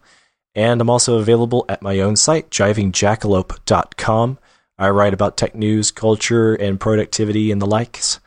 [0.54, 4.40] and I'm also available at my own site, jivingjackalope.com.
[4.78, 8.20] I write about tech news, culture, and productivity and the likes.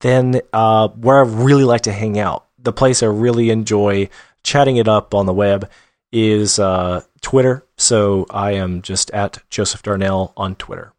[0.00, 4.08] Then, uh, where I really like to hang out, the place I really enjoy
[4.42, 5.70] chatting it up on the web
[6.12, 7.64] is uh, Twitter.
[7.76, 10.92] So I am just at Joseph Darnell on Twitter.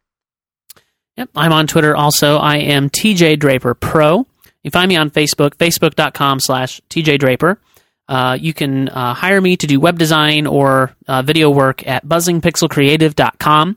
[1.18, 2.36] Yep, I'm on Twitter also.
[2.36, 4.24] I am TJ Draper Pro.
[4.62, 7.60] You find me on Facebook, facebook.com slash TJ Draper.
[8.08, 12.06] Uh, you can uh, hire me to do web design or uh, video work at
[12.06, 13.76] buzzingpixelcreative.com.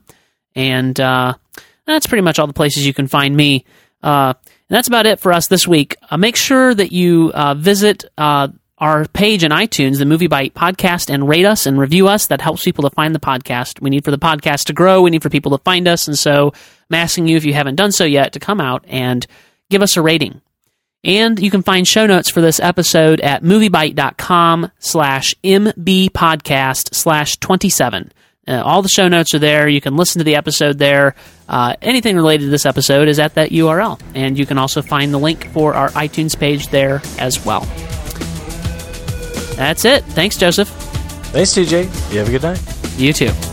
[0.54, 1.34] And uh,
[1.84, 3.64] that's pretty much all the places you can find me.
[4.04, 5.96] Uh, and that's about it for us this week.
[6.12, 8.04] Uh, make sure that you visit
[8.82, 12.26] our page in iTunes, the MovieByte podcast, and rate us and review us.
[12.26, 13.80] That helps people to find the podcast.
[13.80, 15.02] We need for the podcast to grow.
[15.02, 16.08] We need for people to find us.
[16.08, 16.52] And so
[16.90, 19.24] I'm asking you, if you haven't done so yet, to come out and
[19.70, 20.40] give us a rating.
[21.04, 28.12] And you can find show notes for this episode at moviebyte.com slash mbpodcast slash 27.
[28.48, 29.68] Uh, all the show notes are there.
[29.68, 31.14] You can listen to the episode there.
[31.48, 34.00] Uh, anything related to this episode is at that URL.
[34.16, 37.64] And you can also find the link for our iTunes page there as well.
[39.56, 40.04] That's it.
[40.04, 40.68] Thanks, Joseph.
[41.32, 42.12] Thanks, TJ.
[42.12, 42.60] You have a good night.
[42.96, 43.51] You too.